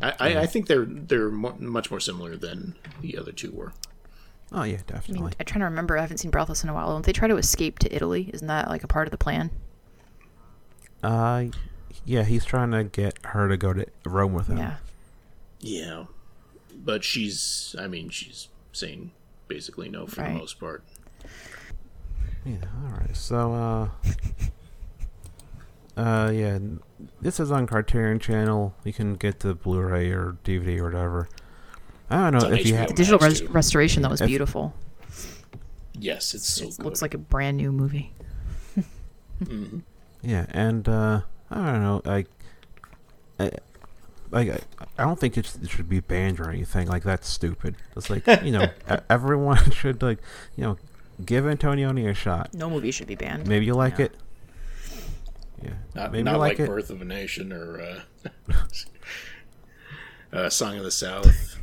[0.00, 3.72] I, I, I think they're they're much more similar than the other two were.
[4.52, 5.32] Oh yeah, I mean, definitely.
[5.38, 5.98] I'm trying to remember.
[5.98, 6.88] I haven't seen Breathless in a while.
[6.92, 8.30] Don't they try to escape to Italy?
[8.32, 9.50] Isn't that like a part of the plan?
[11.02, 11.44] Uh,
[12.04, 14.58] yeah, he's trying to get her to go to Rome with him.
[14.58, 14.76] Yeah.
[15.60, 16.04] Yeah,
[16.74, 17.74] but she's.
[17.78, 19.10] I mean, she's saying
[19.48, 20.32] basically no for Right.
[20.32, 20.82] the most part.
[22.44, 23.16] Yeah, alright.
[23.16, 23.88] So, uh.
[25.96, 26.56] Uh, yeah.
[27.20, 28.72] This is on Criterion Channel.
[28.84, 31.28] You can get the Blu ray or DVD or whatever.
[32.10, 32.88] I don't know if you have.
[32.88, 34.74] The digital Max, res- restoration that was If- beautiful.
[36.00, 36.84] Yes, it's so it good.
[36.84, 38.12] looks like a brand new movie.
[39.42, 39.82] Mhm.
[40.22, 41.22] Yeah, and, uh.
[41.50, 42.02] I don't know.
[42.04, 42.26] Like.
[43.40, 43.50] I,
[44.30, 44.58] like, I,
[44.98, 46.88] I don't think it's, it should be banned or anything.
[46.88, 47.76] Like, that's stupid.
[47.96, 48.68] It's like, you know,
[49.10, 50.18] everyone should, like,
[50.56, 50.76] you know,
[51.24, 52.52] give Antonioni a shot.
[52.52, 53.46] No movie should be banned.
[53.46, 54.04] Maybe you like Yeah.
[54.06, 54.14] it.
[55.62, 55.70] Yeah.
[55.94, 56.66] Not, Maybe not you like like it.
[56.68, 58.52] Birth of a Nation or uh,
[60.32, 61.56] uh, Song of the South,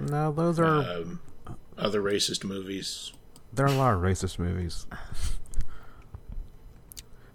[0.00, 0.78] No, those are.
[0.78, 1.20] um,
[1.76, 3.12] other racist movies.
[3.52, 4.86] There are a lot of racist movies.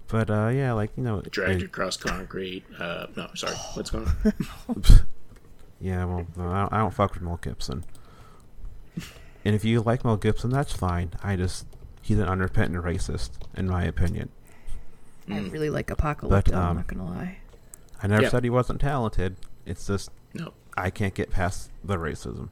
[0.08, 2.64] But uh, yeah, like you know, Dragged it- Across Concrete.
[2.80, 3.56] Uh, no, sorry.
[3.74, 4.34] What's going on?
[5.82, 7.84] yeah, well, I don't, I don't fuck with Mel Gibson.
[9.44, 11.12] And if you like Mel Gibson, that's fine.
[11.24, 11.66] I just
[12.02, 14.30] he's an unrepentant racist, in my opinion.
[15.30, 16.54] I really like Apocalypto.
[16.54, 17.38] I'm um, not gonna lie.
[18.02, 18.30] I never Yeah.
[18.30, 19.38] said he wasn't talented.
[19.66, 20.54] It's just No.
[20.78, 22.50] I can't get past the racism.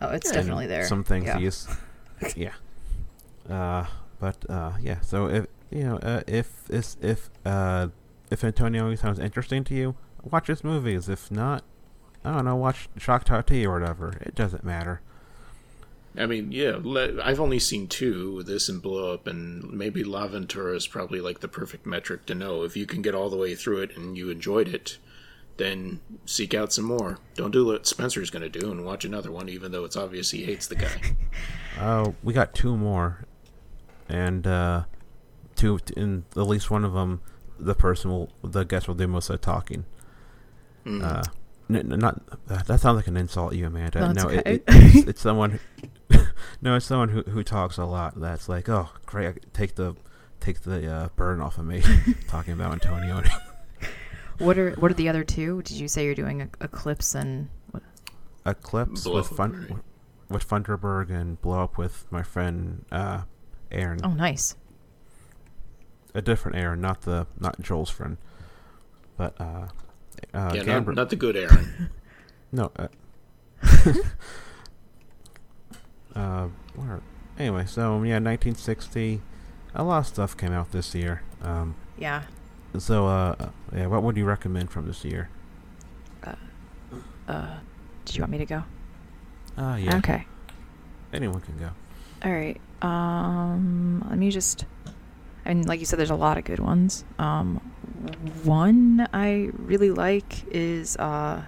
[0.00, 0.86] Oh, it's yeah, definitely there.
[0.86, 1.38] Some things yeah.
[1.38, 1.68] he's,
[2.36, 2.52] yeah.
[3.48, 3.86] Uh,
[4.20, 5.00] but uh, yeah.
[5.00, 7.88] So if you know, uh, if if if uh,
[8.30, 11.08] if Antonio sounds interesting to you, watch his movies.
[11.08, 11.64] If not,
[12.24, 14.14] I don't know, watch Jacques Tati or whatever.
[14.20, 15.00] It doesn't matter.
[16.16, 20.74] I mean, yeah, le- I've only seen two, this and Blow Up, and maybe L'Avventura
[20.74, 22.62] is probably like the perfect metric to know.
[22.64, 24.98] If you can get all the way through it and you enjoyed it,
[25.58, 27.18] then seek out some more.
[27.34, 30.30] Don't do what Spencer's going to do and watch another one, even though it's obvious
[30.30, 31.16] he hates the guy.
[31.78, 33.26] Uh, we got two more,
[34.08, 34.84] and uh,
[35.56, 37.20] two in at least one of them,
[37.58, 39.84] the person will, the guest will do most of the talking.
[40.86, 41.02] Mm.
[41.02, 41.22] Uh,
[41.68, 44.00] n- n- not uh, that sounds like an insult, you Amanda.
[44.00, 44.54] No, it's no, okay.
[44.54, 45.58] it, it's, it's someone.
[46.10, 46.18] Who,
[46.62, 48.18] no, it's someone who who talks a lot.
[48.18, 49.96] That's like, oh, great, take the
[50.40, 51.82] take the uh, burden off of me
[52.28, 53.22] talking about Antonio.
[54.38, 55.62] What are what are the other two?
[55.62, 57.82] Did you say you're doing a, Eclipse and what?
[58.46, 59.78] Eclipse Blow with fun right.
[60.28, 63.22] with Funderberg and blow up with my friend uh,
[63.70, 64.00] Aaron.
[64.04, 64.54] Oh, nice.
[66.14, 68.16] a different Aaron, not the not Joel's friend,
[69.16, 69.68] but uh,
[70.34, 71.90] uh, yeah, Gambra- not, not the good Aaron.
[72.50, 72.72] No.
[72.76, 72.88] Uh,
[76.14, 77.02] uh, where?
[77.38, 79.20] Anyway, so yeah, 1960.
[79.74, 81.22] A lot of stuff came out this year.
[81.42, 82.22] Um, Yeah.
[82.76, 85.30] So uh, uh, yeah, what would you recommend from this year?
[87.28, 87.58] Uh,
[88.06, 88.64] did you want me to go?
[89.56, 89.98] Uh, yeah.
[89.98, 90.24] Okay.
[91.12, 91.70] Anyone can go.
[92.24, 92.58] All right.
[92.80, 94.64] Um, let me just.
[95.44, 97.04] I mean, like you said, there's a lot of good ones.
[97.18, 97.56] Um,
[98.44, 101.42] one I really like is uh,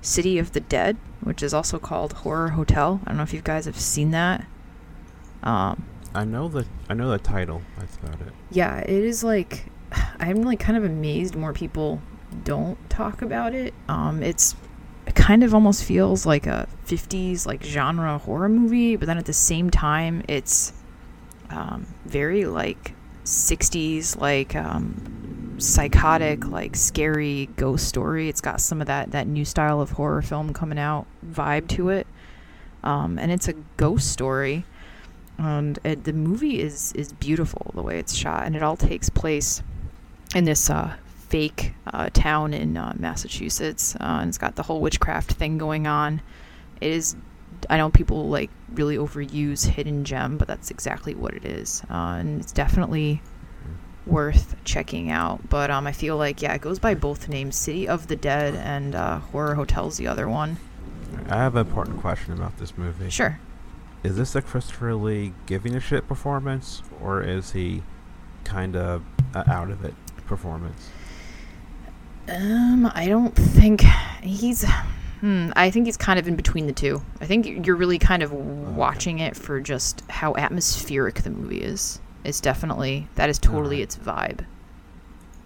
[0.00, 3.00] City of the Dead, which is also called Horror Hotel.
[3.04, 4.44] I don't know if you guys have seen that.
[5.42, 5.84] Um,
[6.14, 7.62] I know the I know the title.
[7.78, 8.32] That's about it.
[8.50, 9.66] yeah, it is like
[10.18, 12.00] I'm like kind of amazed more people
[12.44, 13.74] don't talk about it.
[13.88, 14.54] Um, it's
[15.06, 19.24] it kind of almost feels like a 50s like genre horror movie, but then at
[19.24, 20.72] the same time it's
[21.50, 28.28] um, very like 60s like um, psychotic like scary ghost story.
[28.28, 31.88] It's got some of that that new style of horror film coming out vibe to
[31.88, 32.06] it.
[32.84, 34.64] Um, and it's a ghost story
[35.38, 39.08] and it, the movie is is beautiful the way it's shot and it all takes
[39.08, 39.62] place
[40.34, 40.94] in this uh,
[41.28, 45.86] fake uh, town in uh, massachusetts uh, and it's got the whole witchcraft thing going
[45.86, 46.20] on.
[46.80, 47.16] It is
[47.68, 52.16] i know people like really overuse hidden gem but that's exactly what it is uh,
[52.18, 53.20] and it's definitely
[54.06, 55.50] worth checking out.
[55.50, 58.54] But um, i feel like yeah it goes by both names city of the dead
[58.54, 60.56] and uh, horror hotel's the other one.
[61.28, 63.10] I have an important question about this movie.
[63.10, 63.38] sure.
[64.04, 67.82] Is this a Christopher Lee giving a shit performance, or is he
[68.44, 69.02] kind of
[69.34, 69.94] out of it
[70.28, 70.90] performance?
[72.28, 73.80] Um, I don't think
[74.22, 74.64] he's.
[75.20, 77.02] Hmm, I think he's kind of in between the two.
[77.20, 82.00] I think you're really kind of watching it for just how atmospheric the movie is.
[82.24, 83.82] It's definitely that is totally Alright.
[83.82, 84.44] its vibe.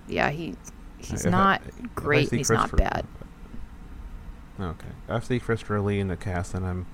[0.09, 0.57] Yeah, he
[0.99, 2.31] he's If not I great.
[2.33, 3.07] and He's not bad.
[4.61, 6.87] Okay, I see Christopher Lee in the cast, and I'm,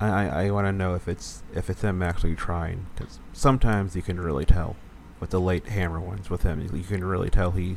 [0.00, 3.96] I, I, I want to know if it's if it's him actually trying, because sometimes
[3.96, 4.76] you can really tell,
[5.22, 7.76] with the late Hammer ones with him, you can really tell he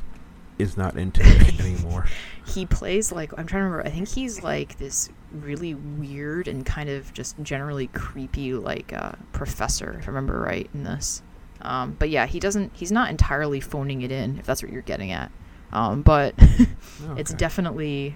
[0.57, 2.07] is not into it anymore.
[2.47, 3.87] He plays like I'm trying to remember.
[3.87, 9.11] I think he's like this really weird and kind of just generally creepy like uh,
[9.31, 11.21] professor, if I remember right in this.
[11.61, 12.71] Um, but yeah, he doesn't.
[12.73, 15.31] He's not entirely phoning it in, if that's what you're getting at.
[15.71, 16.33] Um, but
[17.15, 18.15] it's definitely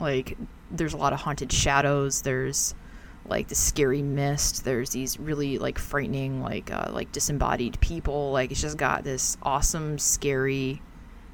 [0.00, 0.36] like
[0.70, 2.74] there's a lot of haunted shadows there's
[3.28, 4.64] like the scary mist.
[4.64, 8.32] There's these really like frightening like uh, like disembodied people.
[8.32, 10.82] Like it's just got this awesome scary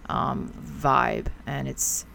[0.09, 1.27] um, vibe.
[1.47, 2.07] And it's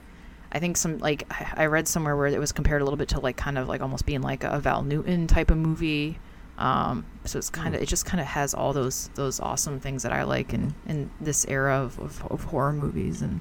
[0.51, 3.19] i think some like I- read somewhere where it was compared a little bit to
[3.19, 6.19] like kind of like almost being like a val lewton type of movie.
[6.57, 10.03] Um, so it's kind of it just kind of has all those those awesome things
[10.03, 13.21] that i like in in this era of, of, of horror movies.
[13.21, 13.39] And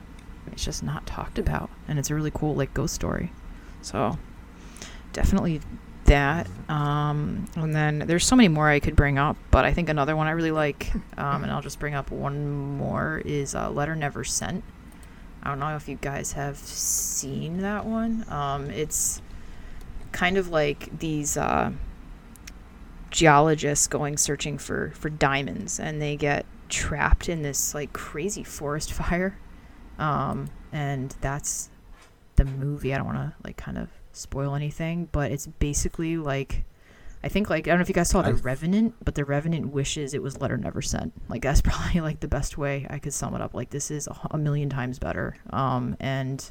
[0.52, 1.70] it's just not talked about.
[1.88, 3.32] And it's a really cool like ghost story.
[3.82, 4.18] So
[5.12, 5.60] definitely
[6.08, 9.88] that um, and then there's so many more i could bring up but i think
[9.88, 13.70] another one i really like um, and i'll just bring up one more is uh,
[13.70, 14.64] letter never sent.
[15.42, 18.24] I don't know if you guys have seen that one.
[18.28, 19.22] Um, it's
[20.12, 21.72] kind of like these uh,
[23.10, 28.92] geologists going searching for for diamonds and they get trapped in this like crazy forest
[29.00, 29.38] fire.
[29.98, 31.70] Um, and that's
[32.36, 32.92] the movie.
[32.94, 33.88] I don't want to like kind of
[34.18, 36.64] spoil anything, but it's basically like
[37.22, 39.24] I think like I don't know if you guys saw The I've- Revenant, but The
[39.24, 41.12] Revenant wishes it was Letter Never Sent.
[41.28, 43.54] Like that's probably like the best way I could sum it up.
[43.54, 45.36] Like this is a, a million times better.
[45.50, 46.48] Um, and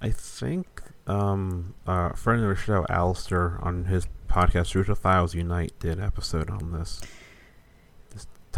[0.00, 5.72] I think um, uh, friend of the show, Alistair, on his podcast Truth Files Unite,
[5.80, 7.00] did an episode on this.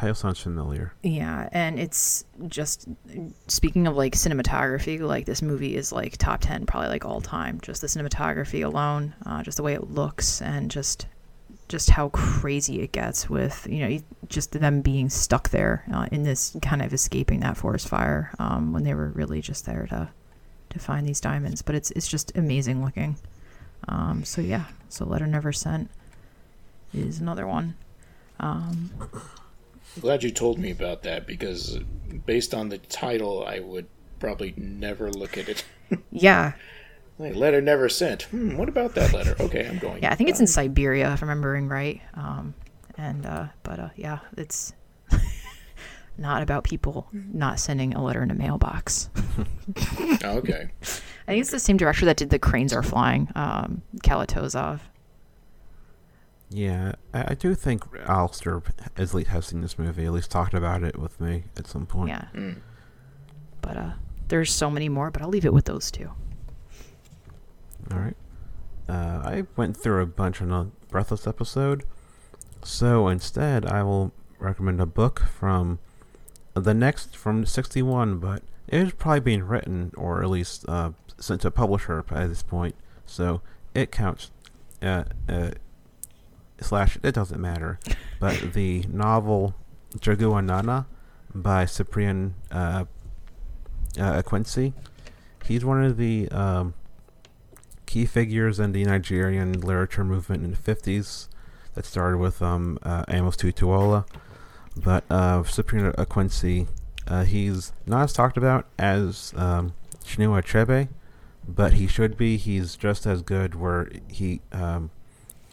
[0.01, 0.95] Title sounds familiar.
[1.03, 2.89] Yeah, and it's just
[3.49, 7.61] speaking of like cinematography, like this movie is like top 10 probably like all time.
[7.61, 11.07] Just the cinematography alone, uh, just the way it looks and just
[11.69, 16.23] just how crazy it gets with, you know, just them being stuck there uh, in
[16.23, 20.09] this kind of escaping that forest fire um, when they were really just there to
[20.71, 23.19] to find these diamonds, but it's it's just amazing looking.
[23.87, 25.91] Um, so yeah, so letter never sent
[26.95, 27.77] is another one.
[28.39, 28.91] Um,
[30.01, 31.79] Glad you told me about that because
[32.27, 33.87] based on the title, I would
[34.19, 35.65] probably never look at it.
[36.13, 36.53] yeah,
[37.21, 38.23] Like, letter never sent.
[38.23, 39.37] Hmm, what about that letter?
[39.39, 40.03] Okay, I'm going.
[40.03, 42.01] Yeah, I think it's in Siberia, if I'm remembering right.
[42.15, 42.55] Um,
[42.97, 44.73] and uh, but uh, yeah, it's
[46.19, 49.11] not about people not sending a letter in a mailbox.
[50.25, 50.71] Oh, okay.
[50.81, 54.81] I think it's the same director that did the Cranes Are Flying, um, Kalatozov.
[56.51, 58.63] Yeah, I, I do think Alistair
[58.97, 60.05] at least has seen this movie.
[60.05, 62.09] At least talked about it with me at some point.
[62.11, 62.25] Yeah.
[62.35, 62.61] Mm.
[63.63, 63.91] But uh,
[64.29, 66.11] there's so many more, but I'll leave it with those two.
[67.93, 68.17] All right.
[68.89, 71.85] Uh, I went through a bunch on the Breathless episode,
[72.65, 75.79] so instead I will recommend a book from
[76.55, 81.43] the next from '61, but it is probably being written or at least uh, sent
[81.43, 82.75] to a publisher at this point,
[83.07, 83.41] so
[83.73, 84.33] it counts.
[84.83, 85.51] Uh, uh,
[86.61, 87.79] slash, it doesn't matter.
[88.19, 89.55] But the novel
[89.99, 90.87] Jagua Nana
[91.35, 92.85] by Cyprian uh,
[93.99, 94.73] uh, Ekwensi,
[95.47, 96.75] he's one of the um,
[97.87, 101.29] key figures in the Nigerian literature movement in the 50s
[101.75, 104.07] that started with um, uh, Amos Tutuola.
[104.77, 106.69] But uh, Cyprian Ekwensi,
[107.09, 110.89] uh, he's not as talked about as um, Chinua Achebe,
[111.47, 112.37] but he should be.
[112.37, 113.55] He's just as good.
[113.57, 114.91] Where he um,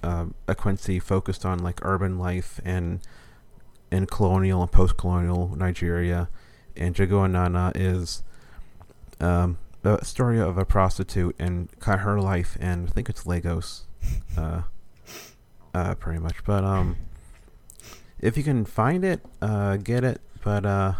[0.03, 2.99] um, Ekwensi focused on like urban life and
[3.91, 6.29] in colonial and post-colonial Nigeria,
[6.75, 8.21] and Jagua Nana is
[9.19, 13.25] um, the story of a prostitute and kind of her life, and I think it's
[13.25, 13.85] Lagos,
[14.37, 14.63] uh,
[15.73, 16.43] uh, pretty much.
[16.43, 16.97] But um,
[18.19, 20.21] if you can find it, uh, get it.
[20.43, 20.93] But uh,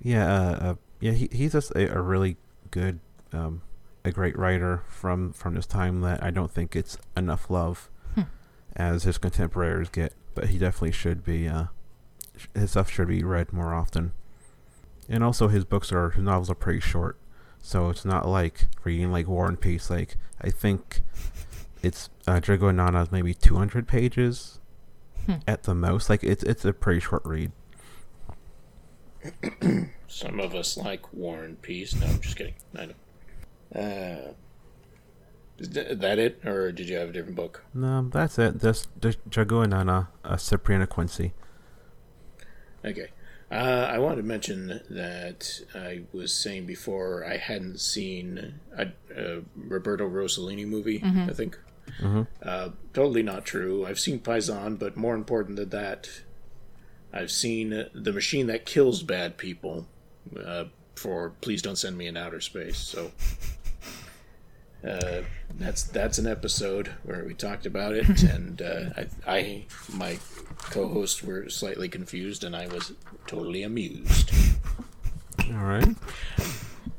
[0.00, 2.36] yeah, uh, uh, yeah, he, he's just a, a really
[2.70, 3.00] good,
[3.32, 3.62] um,
[4.06, 8.22] a great writer from from this time that I don't think it's enough love Hmm.
[8.74, 10.14] as his contemporaries get.
[10.34, 11.48] But he definitely should be.
[11.48, 11.66] Uh,
[12.54, 14.12] his stuff should be read more often.
[15.08, 17.18] And also, his books are his novels are pretty short,
[17.60, 19.88] so it's not like reading like War and Peace.
[19.90, 21.02] Like I think
[21.82, 24.60] it's uh, Drago and Nana is maybe two hundred pages
[25.26, 25.36] Hmm.
[25.48, 26.10] at the most.
[26.10, 27.52] Like it's it's a pretty short read.
[30.08, 31.94] Some of us like War and Peace.
[31.94, 32.54] No, I'm just kidding.
[32.76, 32.92] I know.
[33.74, 34.32] Uh,
[35.58, 37.64] is that it, or did you have a different book?
[37.72, 38.60] No, that's it.
[38.60, 41.32] Just, just Drago and Nana, uh, Cyprian Ekwensi.
[42.84, 43.08] Okay.
[43.50, 49.42] Uh, I wanted to mention that I was saying before I hadn't seen a, a
[49.56, 51.00] Roberto Rossellini movie.
[51.04, 51.58] I think.
[52.00, 53.86] hmm Uh, totally not true.
[53.86, 56.10] I've seen Paisan, but more important than that,
[57.12, 59.86] I've seen The Machine That Kills Bad People
[60.44, 60.64] uh,
[60.96, 62.78] for Please Don't Send Me in Outer Space.
[62.78, 63.12] So
[64.86, 65.22] uh,
[65.58, 70.18] that's that's an episode where we talked about it, and uh, I, I my
[70.58, 72.92] co-hosts were slightly confused, and I was
[73.26, 74.32] totally amused.
[75.52, 75.94] All right.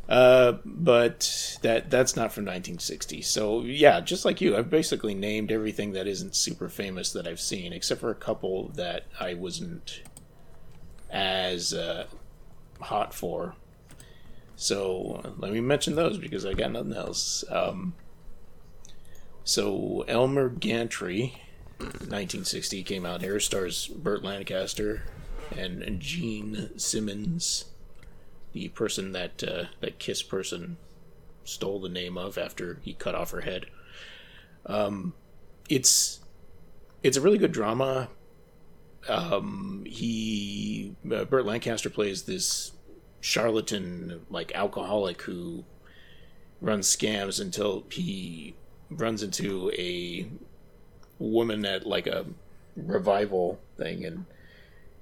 [0.09, 3.21] Uh, but that that's not from 1960.
[3.21, 7.41] So yeah, just like you, I've basically named everything that isn't super famous that I've
[7.41, 10.01] seen, except for a couple that I wasn't
[11.09, 12.05] as uh,
[12.79, 13.55] hot for.
[14.57, 17.45] So uh, let me mention those because I got nothing else.
[17.49, 17.93] Um,
[19.43, 21.35] so Elmer Gantry,
[21.77, 23.39] 1960, came out here.
[23.39, 25.03] Stars Burt Lancaster
[25.55, 27.65] and, Jean Simmons
[28.53, 30.77] the person that uh, that Kiss person
[31.43, 33.67] stole the name of after he cut off her head.
[34.65, 35.13] Um,
[35.69, 36.19] it's
[37.03, 38.09] it's a really good drama.
[39.07, 42.71] Um, he uh, Burt Lancaster plays this
[43.21, 45.63] charlatan, like alcoholic, who
[46.61, 48.55] runs scams until he
[48.89, 50.27] runs into a
[51.19, 52.25] woman at like a
[52.75, 54.25] revival thing and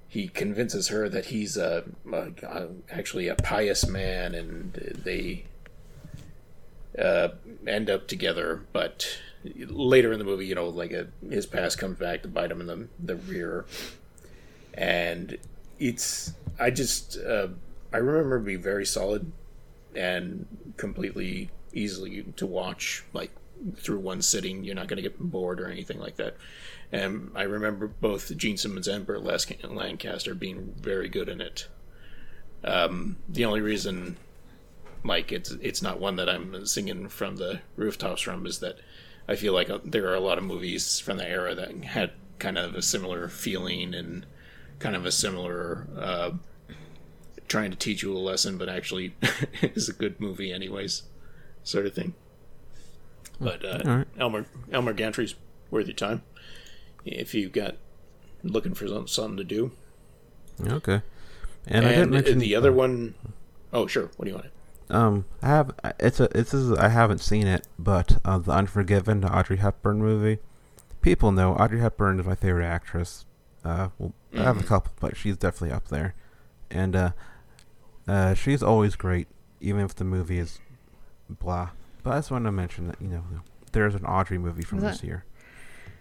[0.08, 5.44] he convinces her that he's a, a actually a pious man, and they
[6.98, 7.28] uh,
[7.66, 8.62] end up together.
[8.72, 12.50] But later in the movie, you know, like a, his past comes back to bite
[12.50, 13.66] him in the the rear,
[14.74, 15.36] and
[15.78, 17.48] it's I just uh,
[17.92, 19.32] I remember being very solid
[19.94, 23.30] and completely easily to watch, like
[23.76, 24.64] through one sitting.
[24.64, 26.36] You're not going to get bored or anything like that.
[26.92, 31.66] And I remember both Jean Simmons and Burt Lancaster being very good in it.
[32.64, 34.16] Um, the only reason,
[35.04, 38.78] like it's it's not one that I'm singing from the rooftops from, is that
[39.28, 42.12] I feel like uh, there are a lot of movies from the era that had
[42.38, 44.26] kind of a similar feeling and
[44.78, 46.30] kind of a similar uh,
[47.48, 49.14] trying to teach you a lesson, but actually
[49.62, 51.02] is a good movie anyways,
[51.62, 52.14] sort of thing.
[53.40, 54.06] But uh, right.
[54.18, 55.34] Elmer Elmer Gantry's
[55.70, 56.22] worth your time
[57.04, 57.76] if you got
[58.42, 59.72] looking for some- something to do.
[60.66, 61.02] Okay.
[61.66, 63.14] And, And, I didn't mention the other one
[63.72, 64.10] oh sure.
[64.16, 64.46] What do you want?
[64.88, 69.20] Um, I have it's a it's is I haven't seen it, but uh, the Unforgiven,
[69.20, 70.38] the Audrey Hepburn movie.
[71.02, 73.24] People know Audrey Hepburn is my favorite actress.
[73.64, 74.66] Uh, well, I have a Mhm.
[74.66, 76.14] couple, but she's definitely up there,
[76.70, 77.10] and uh,
[78.08, 79.28] uh, she's always great,
[79.60, 80.58] even if the movie is
[81.28, 81.70] blah.
[82.02, 83.24] But I just wanted to mention that you know
[83.72, 85.24] there's an Audrey movie from Was this year.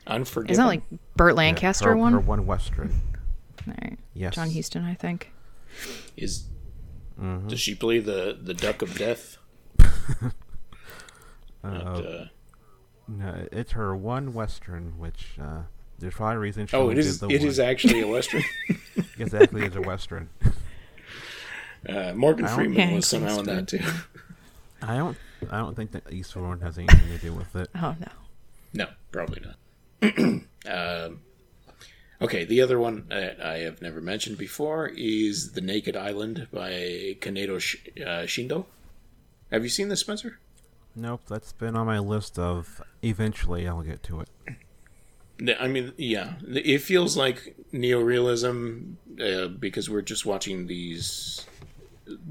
[0.08, 0.52] Unforgiven.
[0.52, 0.84] Isn't that like
[1.16, 2.14] Burt Yeah, Lancaster her, one?
[2.14, 2.94] Her one western.
[3.68, 3.98] Right.
[4.14, 4.36] Yes.
[4.36, 5.32] John Huston, I think.
[6.16, 6.46] is
[7.20, 7.48] Mhm.
[7.48, 9.38] does she play the the duck of death?
[11.64, 12.28] Not, Uh, uh,
[13.08, 15.62] no, it's her one western, which uh,
[15.98, 17.18] there's probably a reason she oh, only it is.
[17.20, 17.48] did the It one.
[17.50, 18.44] is actually a western.
[19.20, 20.30] exactly it's a western.
[21.88, 23.80] Uh, Morgan Freeman Yeah, was somehow in that too.
[24.82, 25.18] I don't.
[25.50, 27.70] I don't think that Eastwood has anything to do with it.
[27.76, 28.08] Oh no.
[28.74, 30.18] No, probably not.
[30.68, 31.22] um,
[32.22, 37.16] okay, the other one that I have never mentioned before is The Naked Island by
[37.22, 38.66] Kaneto Sh- uh, Shindo.
[39.52, 40.40] Have you seen this, Spencer?
[40.96, 42.82] Nope, that's been on my list of.
[43.04, 44.30] Eventually, I'll get to it.
[45.38, 51.46] The- I mean, yeah, it feels like neorealism uh, because we're just watching these,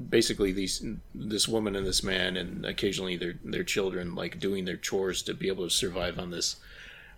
[0.09, 4.77] basically these this woman and this man, and occasionally their their children like doing their
[4.77, 6.57] chores to be able to survive on this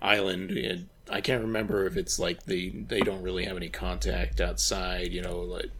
[0.01, 0.51] island.
[0.51, 5.11] And I can't remember if it's like they they don't really have any contact outside.
[5.11, 5.71] You know, like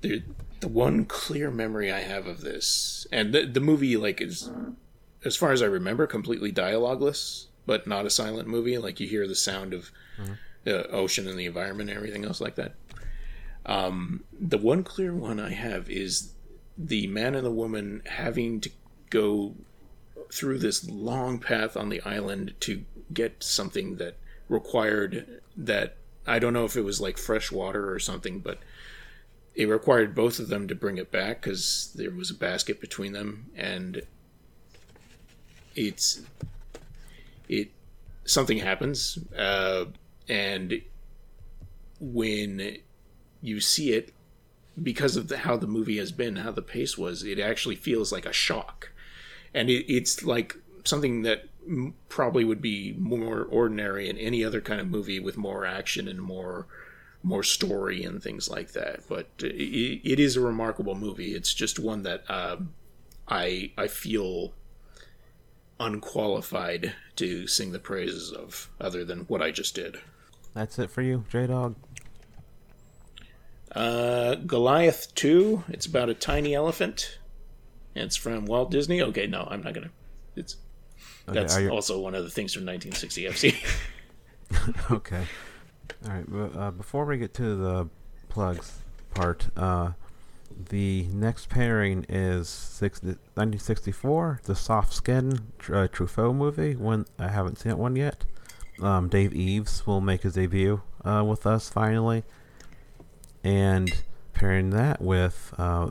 [0.00, 0.22] the
[0.60, 4.50] the one clear memory I have of this, and the the movie like is
[5.24, 8.78] as far as I remember, completely dialogueless, but not a silent movie.
[8.78, 9.90] Like you hear the sound of
[10.64, 12.74] the ocean and the environment and everything else like that.
[13.66, 16.32] Um, the one clear one I have is
[16.78, 18.70] the man and the woman having to
[19.10, 19.54] go
[20.32, 24.16] through this long path on the island to get something that
[24.48, 25.96] required that
[26.26, 28.58] I don't know if it was like fresh water or something, but
[29.54, 33.12] it required both of them to bring it back because there was a basket between
[33.12, 34.02] them and
[35.74, 36.20] it's
[37.48, 37.70] it
[38.24, 39.84] something happens uh,
[40.28, 40.80] and
[42.00, 42.78] when
[43.46, 44.12] you see it
[44.82, 48.12] because of the, how the movie has been how the pace was it actually feels
[48.12, 48.90] like a shock
[49.54, 51.48] and it, it's like something that
[52.08, 56.20] probably would be more ordinary in any other kind of movie with more action and
[56.20, 56.66] more
[57.22, 61.78] more story and things like that but it, it is a remarkable movie it's just
[61.78, 62.72] one that um,
[63.28, 64.52] i i feel
[65.78, 69.98] unqualified to sing the praises of other than what I just did.
[70.54, 71.76] That's it for you, J Dog.
[73.76, 77.18] Uh, Goliath 2, it's about a tiny elephant.
[77.94, 79.02] It's from Walt Disney.
[79.02, 79.92] Okay, no, I'm not going to.
[80.34, 80.56] It's
[81.28, 84.90] Okay, That's you- also one of the things from 1960 FC.
[84.90, 85.24] okay.
[86.04, 86.24] All right.
[86.26, 87.88] But, uh, before we get to the
[88.28, 88.78] plugs
[89.12, 89.92] part, uh,
[90.70, 95.32] the next pairing is six, 1964, the Soft Skin
[95.68, 96.76] uh, Truffaut movie.
[96.76, 98.24] One I haven't seen that one yet.
[98.80, 102.22] Um, Dave Eves will make his debut uh, with us finally,
[103.46, 103.92] and
[104.34, 105.90] pairing that with uh,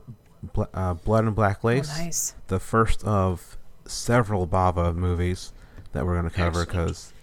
[0.54, 2.36] Bl- uh, Blood and Black Oh, Lace nice.
[2.48, 5.54] the first of several Bava movies
[5.94, 7.14] that we're going to cover because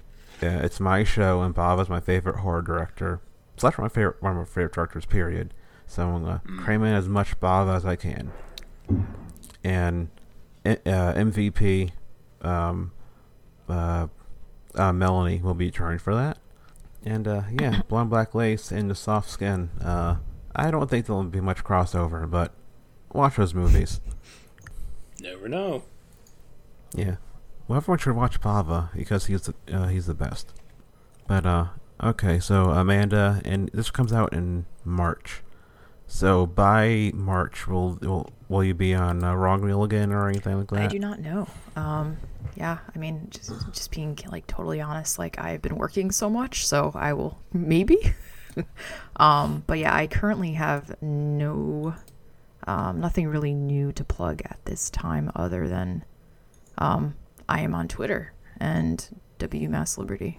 [0.41, 3.21] yeah, it's my show and Bava's my favorite horror director.
[3.57, 5.05] Slash my favorite one of my favorite directors.
[5.07, 5.53] Period.
[5.87, 8.33] So I'm gonna cram in as much Bava as I can.
[9.63, 10.09] And
[10.65, 10.77] uh,
[11.13, 11.91] MVP,
[12.41, 12.93] um,
[13.69, 14.07] uh,
[14.75, 16.39] uh, Melanie will be trying for that.
[17.05, 19.71] And uh, yeah, blonde black lace and the soft skin.
[20.55, 22.53] I don't think there'll be much crossover, but
[23.13, 24.01] watch those movies.
[25.21, 25.85] Never know.
[26.95, 27.17] Yeah.
[27.69, 30.53] Well, everyone should watch Bava because he's the, uh, he's the best.
[31.27, 31.67] But uh,
[32.03, 35.43] okay, so Amanda, and this comes out in March.
[36.07, 40.59] So by March, will will will you be on uh, Wrong Reel again or anything
[40.59, 40.81] like that?
[40.83, 41.47] I do not know.
[41.75, 42.19] Um,
[42.55, 46.67] yeah, I mean, just just being like totally honest, like I've been working so much,
[46.67, 47.97] so I will maybe.
[49.17, 51.95] um, but yeah, I currently have no,
[52.67, 56.05] um, nothing really new to plug at this time, other than,
[56.79, 57.15] um,
[57.49, 59.07] I am on Twitter and
[59.39, 60.37] WMassLiberty,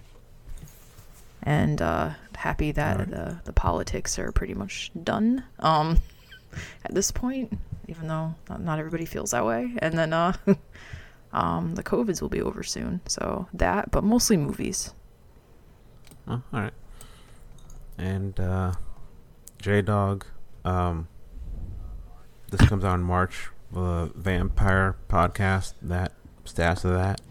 [1.43, 3.09] and uh, happy that Alright.
[3.09, 5.43] the the politics are pretty much done.
[5.59, 5.99] Um,
[6.85, 7.57] at this point,
[7.87, 9.73] even though not, not everybody feels that way.
[9.79, 10.33] And then uh
[11.33, 13.01] um the COVIDs will be over soon.
[13.07, 14.93] So that, but mostly movies.
[16.27, 16.73] Oh, all right.
[17.97, 18.73] And uh,
[19.61, 20.25] J Dog,
[20.65, 21.07] um,
[22.49, 23.49] this comes out in March.
[23.71, 25.73] The Vampire podcast.
[25.81, 26.13] That
[26.45, 27.21] stats of that.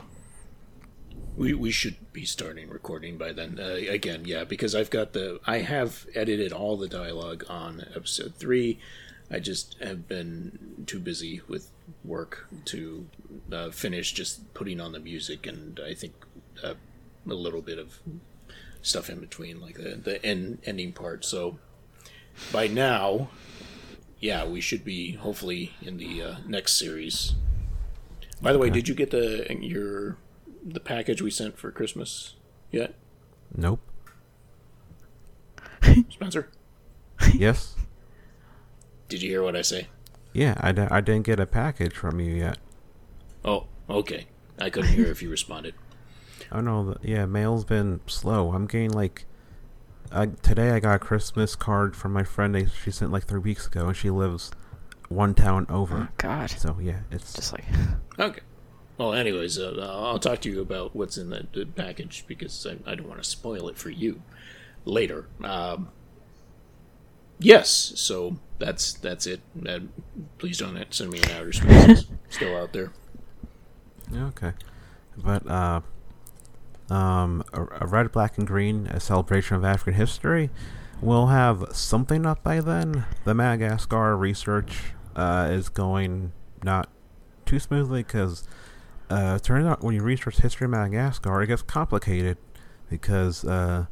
[1.37, 3.59] We we should be starting recording by then.
[3.61, 8.35] Uh, again, yeah, because I've got the I have edited all the dialogue on episode
[8.35, 8.79] three.
[9.31, 11.71] I just have been too busy with
[12.05, 13.07] work to
[13.51, 16.13] uh, finish just putting on the music, and I think
[16.63, 16.75] uh,
[17.27, 18.01] a little bit of
[18.83, 21.25] stuff in between, like the the end, ending part.
[21.25, 21.59] So
[22.53, 23.29] by now,
[24.21, 27.35] yeah, we should be hopefully in the uh, next series.
[28.41, 28.75] By the way, Okay.
[28.75, 30.17] did you get the your
[30.65, 32.35] the package we sent for Christmas
[32.71, 32.95] yet?
[33.55, 33.81] Nope.
[36.11, 36.49] Spencer,
[37.35, 37.75] yes.
[39.09, 39.89] did you hear what I say?
[40.33, 42.59] Yeah, I, I didn't get a package from you yet.
[43.45, 44.27] Oh, okay.
[44.59, 45.75] I couldn't hear if you responded.
[46.53, 48.53] Oh no, the, yeah, mail's been slow.
[48.53, 49.25] I'm getting like,
[50.11, 52.71] I, today I got a Christmas card from my friend.
[52.83, 54.51] She sent like three weeks ago, and she lives
[55.09, 56.09] one town over.
[56.11, 56.51] Oh God.
[56.51, 57.65] So yeah, it's Just like
[58.19, 58.41] Okay.
[58.99, 62.91] Well, anyways, uh, I'll talk to you about what's in the, the package because I,
[62.91, 64.23] I don't want to spoil it for you
[64.85, 65.27] later.
[65.43, 65.89] Um,
[67.39, 69.41] yes, so that's that's it.
[69.67, 69.81] Uh,
[70.39, 72.05] please don't send me an outer space.
[72.29, 72.93] Still out there.
[74.15, 74.53] okay.
[75.17, 75.81] But uh,
[76.93, 80.51] um, a, a red, black, and green, a celebration of African history.
[81.01, 83.07] We'll have something up by then.
[83.25, 86.33] The Madagascar research uh, is going
[86.63, 86.91] not
[87.47, 88.47] too smoothly because
[89.11, 92.37] uh, it turns out when you research history of Madagascar, it gets complicated
[92.91, 93.87] because uh,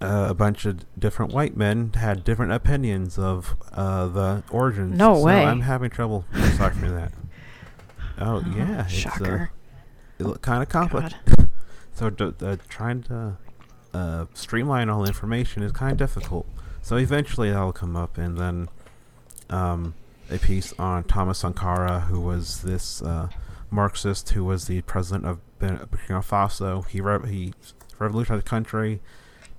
[0.00, 4.96] uh, a bunch of different white men had different opinions of uh, the origins.
[4.96, 5.44] No so way.
[5.44, 7.12] I'm having trouble deciphering that.
[8.20, 9.52] Oh yeah, shocker!
[10.18, 10.38] it's, uh, shocker.
[10.40, 11.16] kind of complicated.
[11.98, 13.36] so d- uh, trying to
[13.94, 16.46] uh, streamline all information is kind of difficult.
[16.82, 18.68] So eventually that'll come up, and then
[19.50, 19.94] um,
[20.30, 23.28] a piece on Thomas Sankara, who was this uh,
[23.70, 26.86] Marxist who was the president of Burkina Faso.
[26.86, 27.52] He re- he
[27.98, 29.00] revolutionized the country,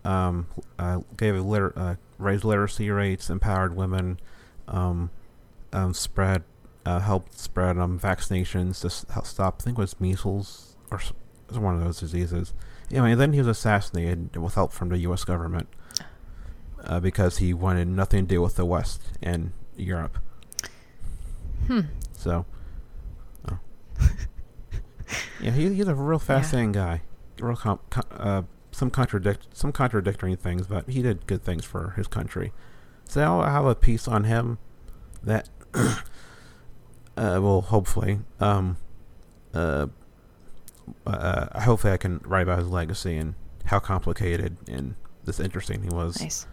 [0.05, 0.47] um,
[0.79, 4.19] uh, gave a liter- uh, raised literacy rates, empowered women,
[4.67, 5.09] um,
[5.73, 6.43] um, spread
[6.85, 9.57] uh, helped spread um, vaccinations to s- stop.
[9.59, 10.99] I think it was measles or
[11.49, 12.53] s- it was one of those diseases.
[12.91, 15.23] Anyway, then he was assassinated with help from the U.S.
[15.23, 15.67] government
[16.83, 20.17] uh, because he wanted nothing to do with the West and Europe.
[21.67, 21.81] Hmm.
[22.13, 22.45] So,
[23.49, 23.59] oh.
[25.41, 27.01] yeah, he, he's a real fascinating guy.
[27.39, 31.91] Real com- co- uh, some contradict some contradictory things, but he did good things for
[31.95, 32.51] his country.
[33.05, 34.57] So I'll have a piece on him
[35.23, 38.77] that uh, will hopefully um,
[39.53, 39.87] uh,
[41.05, 43.35] uh, hopefully I can write about his legacy and
[43.65, 44.95] how complicated and
[45.25, 46.19] this interesting he was.
[46.21, 46.47] Nice.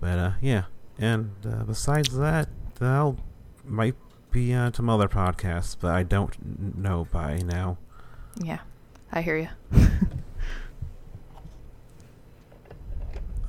[0.00, 0.64] But uh, yeah,
[0.98, 2.48] and uh, besides that,
[2.80, 3.16] I'll
[3.64, 3.94] might
[4.30, 7.78] be on some other podcasts, but I don't know by now.
[8.42, 8.60] Yeah.
[9.12, 9.48] I hear you.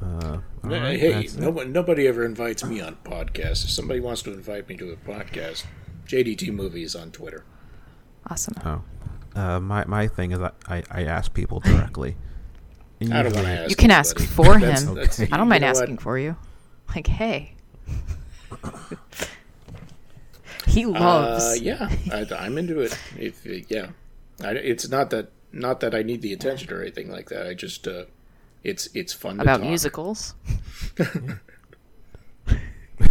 [0.01, 1.41] Uh, all Hey, right, hey, that's it.
[1.41, 3.65] nobody, nobody ever invites me on podcasts.
[3.65, 5.65] If somebody wants to invite me to a podcast,
[6.07, 7.43] JDT Movies on Twitter.
[8.29, 8.53] Awesome.
[8.65, 8.81] Oh,
[9.35, 12.15] uh, my my thing is I I, I ask people directly.
[12.99, 13.69] And I don't want to ask.
[13.69, 14.35] You can ask anybody.
[14.35, 14.95] for him.
[14.95, 15.29] that's- Okay.
[15.31, 15.81] I don't mind know what?
[15.83, 16.35] asking for you.
[16.93, 17.53] Like, hey.
[20.67, 21.43] he loves.
[21.43, 22.97] Uh, yeah, I, I'm into it.
[23.17, 23.87] If yeah,
[24.43, 27.47] I, it's not that not that I need the attention or anything like that.
[27.47, 28.05] I just uh,
[28.63, 29.67] it's it's fun to about talk.
[29.67, 30.35] musicals.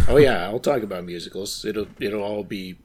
[0.07, 1.65] Oh yeah, I'll talk about musicals.
[1.65, 2.75] It'll it'll all be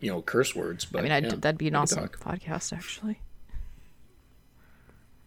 [0.00, 0.84] you know curse words.
[0.84, 2.18] But I mean, I'd, yeah, that'd be an awesome talk.
[2.20, 3.20] podcast, actually.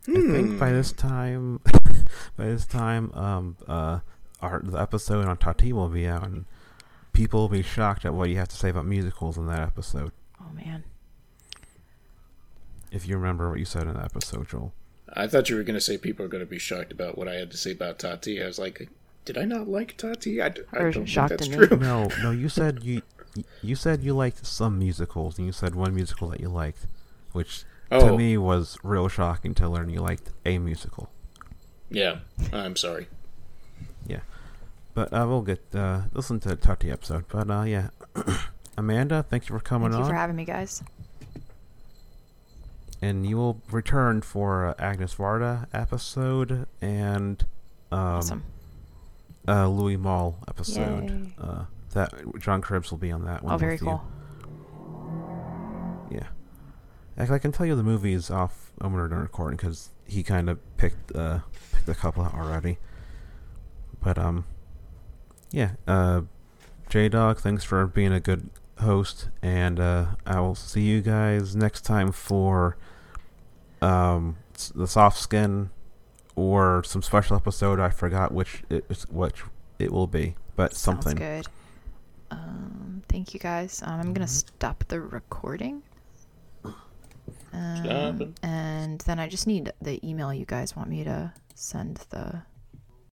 [0.07, 1.61] I think by this time,
[2.37, 3.99] by this time, um, uh,
[4.41, 6.45] our the episode on Tati will be out, and
[7.13, 10.11] people will be shocked at what you have to say about musicals in that episode.
[10.39, 10.83] Oh man.
[12.91, 14.73] If you remember what you said in that episode, Joel.
[15.11, 17.27] I thought you were going to say people are going to be shocked about what
[17.27, 18.41] I had to say about Tati.
[18.41, 18.89] I was like,
[19.25, 20.41] did I not like Tati?
[20.41, 21.77] I, d- I Or don't think shocked that's true.
[21.77, 23.01] No, no, you said you
[23.61, 26.87] you said you liked some musicals, and you said one musical that you liked,
[27.33, 27.59] which
[27.91, 28.17] to Oh.
[28.17, 31.09] me was real shocking to learn you liked a musical.
[31.89, 32.19] Yeah,
[32.51, 33.07] I'm sorry.
[34.07, 34.21] Yeah,
[34.93, 37.25] but uh, we'll get uh, listen to the Tati episode.
[37.29, 37.89] But uh, yeah,
[38.77, 39.91] Amanda, thank you for coming on.
[39.93, 40.81] Thank you for having me, guys.
[43.01, 47.45] and you will return for uh, Agnes Varda episode and
[47.91, 48.43] um, awesome.
[49.47, 51.33] uh, Louis Malle episode.
[51.95, 53.53] That John Krebs will be on that one.
[53.53, 53.87] Oh, very with you.
[53.87, 54.01] cool.
[56.11, 56.27] Yeah.
[57.17, 60.59] I can tell you the movies off when we're done recording because he kind of
[60.77, 61.39] picked uh
[61.71, 62.77] picked a couple already.
[64.01, 64.45] But um,
[65.51, 65.71] yeah.
[65.87, 66.21] Uh,
[66.89, 68.49] J Dog, thanks for being a good
[68.79, 72.77] host, and uh, I will see you guys next time for
[73.81, 74.35] um
[74.73, 75.69] the soft skin
[76.35, 77.79] or some special episode.
[77.79, 79.43] I forgot which it which
[79.79, 81.15] it will be, but Sounds something.
[81.15, 81.47] good.
[82.31, 83.81] Um, thank you, guys.
[83.85, 85.83] Um, I'm gonna stop the recording.
[87.53, 92.41] Um, and then I just need the email you guys want me to send the